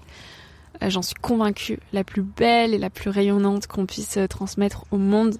euh, 0.82 0.90
j'en 0.90 1.02
suis 1.02 1.14
convaincue, 1.14 1.78
la 1.92 2.02
plus 2.02 2.22
belle 2.22 2.74
et 2.74 2.78
la 2.78 2.90
plus 2.90 3.10
rayonnante 3.10 3.66
qu'on 3.66 3.86
puisse 3.86 4.16
euh, 4.16 4.26
transmettre 4.26 4.86
au 4.90 4.96
monde. 4.96 5.36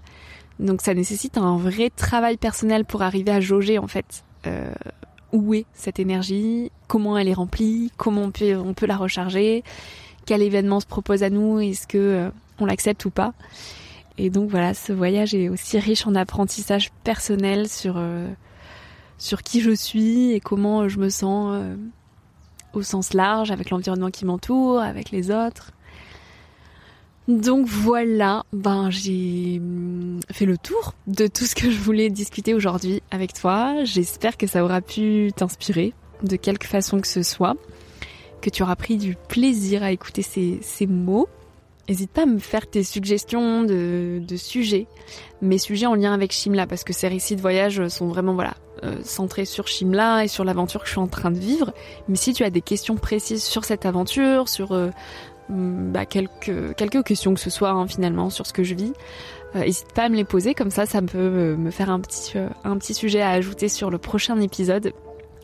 Donc 0.61 0.83
ça 0.83 0.95
nécessite 0.95 1.39
un 1.39 1.57
vrai 1.57 1.91
travail 1.91 2.37
personnel 2.37 2.85
pour 2.85 3.03
arriver 3.03 3.33
à 3.33 3.41
jauger 3.41 3.79
en 3.79 3.89
fait 3.89 4.23
euh, 4.47 4.73
où 5.33 5.55
est 5.55 5.67
cette 5.73 5.99
énergie, 5.99 6.71
comment 6.87 7.19
elle 7.19 7.29
est 7.29 7.35
remplie, 7.35 7.91
comment 7.97 8.23
on 8.23 8.31
peut, 8.31 8.55
on 8.55 8.75
peut 8.75 8.87
la 8.87 8.97
recharger, 8.97 9.65
quel 10.27 10.43
événement 10.43 10.79
se 10.79 10.87
propose 10.87 11.25
à 11.25 11.31
nous, 11.31 11.59
est-ce 11.59 11.89
que 11.89 12.31
on 12.61 12.67
l'accepte 12.67 13.05
ou 13.05 13.11
pas. 13.11 13.33
Et 14.17 14.31
donc 14.31 14.49
voilà, 14.49 14.75
ce 14.75 14.93
voyage 14.93 15.35
est 15.35 15.49
aussi 15.49 15.77
riche 15.81 16.07
en 16.07 16.15
apprentissage 16.15 16.93
personnel 17.03 17.69
sur 17.69 18.01
sur 19.25 19.43
qui 19.43 19.63
je 19.63 19.71
suis 19.71 20.33
et 20.33 20.41
comment 20.41 20.87
je 20.87 20.99
me 20.99 21.09
sens 21.09 21.53
euh, 21.55 21.77
au 22.75 22.83
sens 22.83 23.15
large 23.15 23.51
avec 23.51 23.71
l'environnement 23.71 24.11
qui 24.11 24.27
m'entoure, 24.27 24.81
avec 24.81 25.11
les 25.13 25.31
autres. 25.31 25.73
Donc 27.27 27.67
voilà, 27.67 28.45
ben 28.53 28.91
j'ai 28.91 29.61
mm, 29.61 30.21
fait 30.31 30.45
le 30.45 30.59
tour 30.59 30.93
de 31.07 31.27
tout 31.27 31.47
ce 31.47 31.55
que 31.55 31.71
je 31.71 31.81
voulais 31.81 32.11
discuter 32.11 32.53
aujourd'hui 32.53 33.03
avec 33.11 33.33
toi. 33.33 33.83
J'espère 33.85 34.37
que 34.37 34.47
ça 34.47 34.63
aura 34.63 34.83
pu 34.83 35.31
t'inspirer 35.35 35.95
de 36.23 36.37
quelque 36.37 36.67
façon 36.67 37.01
que 37.01 37.09
ce 37.09 37.23
soit, 37.23 37.57
que 38.43 38.51
tu 38.51 38.63
auras 38.63 38.77
pris 38.77 38.99
du 38.99 39.17
plaisir 39.29 39.83
à 39.83 39.91
écouter 39.91 40.21
ces, 40.21 40.87
mots. 40.87 41.31
N'hésite 41.89 42.11
pas 42.11 42.25
à 42.25 42.27
me 42.27 42.39
faire 42.39 42.67
tes 42.67 42.85
suggestions 42.85 43.63
de, 43.63 44.21
de, 44.21 44.37
sujets, 44.37 44.87
mes 45.41 45.59
sujets 45.59 45.87
en 45.87 45.95
lien 45.95 46.13
avec 46.13 46.31
Shimla, 46.31 46.67
parce 46.67 46.85
que 46.85 46.93
ces 46.93 47.09
récits 47.09 47.37
de 47.37 47.41
voyage 47.41 47.89
sont 47.89 48.09
vraiment 48.09 48.35
voilà 48.35 48.55
euh, 48.83 48.97
centré 49.05 49.45
sur 49.45 49.69
Shimla 49.69 50.25
et 50.25 50.29
sur 50.29 50.45
l'aventure 50.45 50.81
que 50.81 50.87
je 50.87 50.93
suis 50.93 51.01
en 51.01 51.07
train 51.07 51.31
de 51.31 51.39
vivre. 51.39 51.73
Mais 52.09 52.17
si 52.17 52.33
tu 52.33 52.43
as 52.43 52.51
des 52.51 52.61
questions 52.61 52.97
précises 52.97 53.45
sur 53.45 53.65
cette 53.65 53.87
aventure, 53.87 54.49
sur 54.49 54.73
euh, 54.73 54.91
mm, 55.49 55.93
bah, 55.93 56.07
quelques, 56.07 56.75
questions 57.05 57.35
que 57.35 57.41
ce 57.41 57.51
soit 57.51 57.71
hein, 57.71 57.87
finalement 57.87 58.31
sur 58.31 58.47
ce 58.47 58.53
que 58.53 58.65
je 58.65 58.75
vis, 58.75 58.93
euh, 59.55 59.61
n'hésite 59.61 59.93
pas 59.95 60.05
à 60.05 60.09
me 60.09 60.17
les 60.17 60.25
poser, 60.25 60.55
comme 60.55 60.71
ça 60.71 60.87
ça 60.87 61.01
peut 61.03 61.55
me 61.57 61.71
faire 61.71 61.89
un 61.89 62.01
petit, 62.01 62.33
un 62.65 62.77
petit 62.79 62.95
sujet 62.95 63.23
à 63.23 63.31
ajouter 63.31 63.69
sur 63.69 63.91
le 63.91 63.99
prochain 63.99 64.41
épisode. 64.41 64.93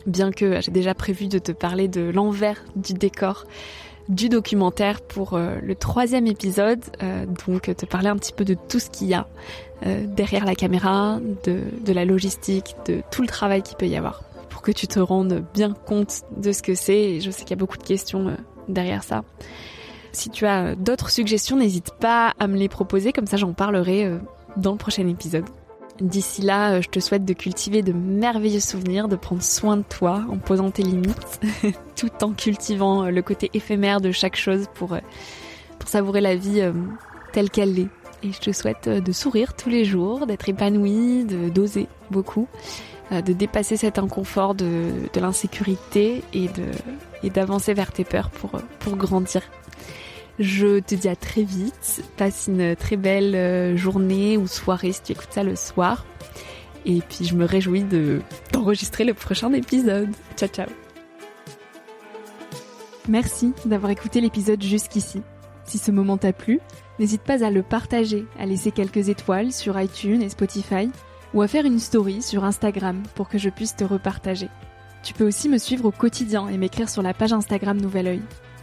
Bien 0.05 0.31
que 0.31 0.59
j'ai 0.61 0.71
déjà 0.71 0.93
prévu 0.93 1.27
de 1.27 1.39
te 1.39 1.51
parler 1.51 1.87
de 1.87 2.01
l'envers 2.01 2.63
du 2.75 2.93
décor 2.93 3.45
du 4.11 4.27
documentaire 4.27 5.01
pour 5.01 5.33
euh, 5.33 5.55
le 5.63 5.73
troisième 5.73 6.27
épisode, 6.27 6.83
euh, 7.01 7.25
donc 7.45 7.73
te 7.75 7.85
parler 7.85 8.09
un 8.09 8.17
petit 8.17 8.33
peu 8.33 8.43
de 8.43 8.55
tout 8.67 8.79
ce 8.79 8.89
qu'il 8.89 9.07
y 9.07 9.13
a 9.13 9.25
euh, 9.85 10.05
derrière 10.05 10.45
la 10.45 10.53
caméra, 10.53 11.19
de, 11.45 11.61
de, 11.83 11.93
la 11.93 12.03
logistique, 12.03 12.75
de 12.85 13.01
tout 13.09 13.21
le 13.21 13.27
travail 13.29 13.63
qu'il 13.63 13.77
peut 13.77 13.87
y 13.87 13.95
avoir, 13.95 14.21
pour 14.49 14.61
que 14.61 14.71
tu 14.71 14.85
te 14.87 14.99
rendes 14.99 15.43
bien 15.53 15.73
compte 15.73 16.23
de 16.35 16.51
ce 16.51 16.61
que 16.61 16.75
c'est. 16.75 16.99
Et 16.99 17.21
je 17.21 17.31
sais 17.31 17.41
qu'il 17.43 17.51
y 17.51 17.53
a 17.53 17.57
beaucoup 17.57 17.77
de 17.77 17.83
questions 17.83 18.35
derrière 18.67 19.03
ça. 19.03 19.23
Si 20.11 20.29
tu 20.29 20.45
as 20.45 20.75
d'autres 20.75 21.09
suggestions, 21.09 21.55
n'hésite 21.55 21.91
pas 21.99 22.33
à 22.37 22.47
me 22.47 22.57
les 22.57 22.67
proposer, 22.67 23.13
comme 23.13 23.27
ça 23.27 23.37
j'en 23.37 23.53
parlerai 23.53 24.11
dans 24.57 24.73
le 24.73 24.77
prochain 24.77 25.07
épisode. 25.07 25.45
D'ici 26.01 26.41
là, 26.41 26.73
euh, 26.73 26.81
je 26.81 26.89
te 26.89 26.99
souhaite 26.99 27.25
de 27.25 27.33
cultiver 27.33 27.83
de 27.83 27.93
merveilleux 27.93 28.59
souvenirs, 28.59 29.07
de 29.07 29.15
prendre 29.15 29.43
soin 29.43 29.77
de 29.77 29.83
toi 29.83 30.25
en 30.31 30.37
posant 30.37 30.71
tes 30.71 30.81
limites, 30.81 31.39
tout 31.95 32.09
en 32.23 32.31
cultivant 32.31 33.03
euh, 33.03 33.11
le 33.11 33.21
côté 33.21 33.51
éphémère 33.53 34.01
de 34.01 34.11
chaque 34.11 34.35
chose 34.35 34.65
pour, 34.73 34.93
euh, 34.93 34.99
pour 35.77 35.89
savourer 35.89 36.19
la 36.19 36.35
vie 36.35 36.63
telle 37.33 37.51
qu'elle 37.51 37.77
est. 37.77 37.87
Et 38.23 38.31
je 38.31 38.39
te 38.39 38.51
souhaite 38.51 38.89
de 38.89 39.11
sourire 39.11 39.55
tous 39.55 39.69
les 39.69 39.85
jours, 39.85 40.25
d'être 40.27 40.47
épanoui, 40.49 41.23
de 41.25 41.49
d'oser 41.49 41.87
beaucoup, 42.11 42.47
de 43.11 43.33
dépasser 43.33 43.77
cet 43.77 43.97
inconfort 43.97 44.53
de, 44.53 44.91
de 45.11 45.19
l'insécurité 45.19 46.23
et 46.33 46.47
et 47.23 47.29
d'avancer 47.31 47.73
vers 47.73 47.91
tes 47.91 48.03
peurs 48.03 48.29
pour, 48.29 48.51
pour 48.79 48.95
grandir 48.95 49.41
je 50.41 50.79
te 50.79 50.95
dis 50.95 51.07
à 51.07 51.15
très 51.15 51.43
vite. 51.43 52.03
Passe 52.17 52.47
une 52.47 52.75
très 52.75 52.97
belle 52.97 53.35
euh, 53.35 53.77
journée 53.77 54.37
ou 54.37 54.47
soirée 54.47 54.91
si 54.91 55.01
tu 55.01 55.11
écoutes 55.13 55.31
ça 55.31 55.43
le 55.43 55.55
soir. 55.55 56.05
Et 56.85 57.01
puis 57.01 57.25
je 57.25 57.35
me 57.35 57.45
réjouis 57.45 57.83
de 57.83 58.21
d'enregistrer 58.51 59.03
le 59.03 59.13
prochain 59.13 59.53
épisode. 59.53 60.09
Ciao 60.35 60.49
ciao. 60.49 60.67
Merci 63.07 63.53
d'avoir 63.65 63.91
écouté 63.91 64.21
l'épisode 64.21 64.61
jusqu'ici. 64.61 65.21
Si 65.65 65.77
ce 65.77 65.91
moment 65.91 66.17
t'a 66.17 66.33
plu, 66.33 66.59
n'hésite 66.99 67.21
pas 67.21 67.43
à 67.43 67.49
le 67.49 67.63
partager, 67.63 68.25
à 68.39 68.45
laisser 68.45 68.71
quelques 68.71 69.09
étoiles 69.09 69.51
sur 69.51 69.79
iTunes 69.79 70.21
et 70.21 70.29
Spotify 70.29 70.89
ou 71.33 71.41
à 71.41 71.47
faire 71.47 71.65
une 71.65 71.79
story 71.79 72.21
sur 72.21 72.43
Instagram 72.43 73.01
pour 73.15 73.29
que 73.29 73.37
je 73.37 73.49
puisse 73.49 73.75
te 73.75 73.83
repartager. 73.83 74.49
Tu 75.03 75.13
peux 75.13 75.25
aussi 75.25 75.49
me 75.49 75.57
suivre 75.57 75.85
au 75.85 75.91
quotidien 75.91 76.47
et 76.47 76.57
m'écrire 76.57 76.89
sur 76.89 77.01
la 77.01 77.13
page 77.13 77.33
Instagram 77.33 77.79
Nouvel 77.79 78.07
Oeil. 78.07 78.21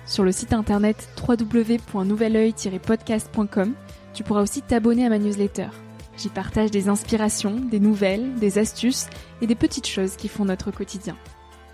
Sur 0.08 0.24
le 0.24 0.32
site 0.32 0.52
internet 0.54 1.08
www.nouveloeil-podcast.com, 1.28 3.74
tu 4.14 4.24
pourras 4.24 4.40
aussi 4.40 4.62
t'abonner 4.62 5.04
à 5.04 5.10
ma 5.10 5.18
newsletter. 5.18 5.68
J'y 6.16 6.30
partage 6.30 6.70
des 6.70 6.88
inspirations, 6.88 7.56
des 7.56 7.78
nouvelles, 7.78 8.34
des 8.36 8.56
astuces 8.58 9.08
et 9.42 9.46
des 9.46 9.54
petites 9.54 9.86
choses 9.86 10.16
qui 10.16 10.28
font 10.28 10.46
notre 10.46 10.70
quotidien. 10.70 11.14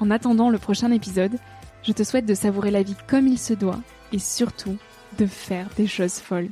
En 0.01 0.11
attendant 0.11 0.51
le 0.51 0.59
prochain 0.59 0.91
épisode, 0.91 1.39
je 1.85 1.93
te 1.93 2.03
souhaite 2.03 2.27
de 2.27 2.35
savourer 2.35 2.73
la 2.73 2.83
vie 2.83 2.97
comme 3.07 3.29
il 3.29 3.39
se 3.39 3.55
doit 3.55 3.79
et 4.13 4.19
surtout 4.19 4.79
de 5.17 5.27
faire 5.27 5.69
des 5.77 5.87
choses 5.87 6.15
folles. 6.15 6.51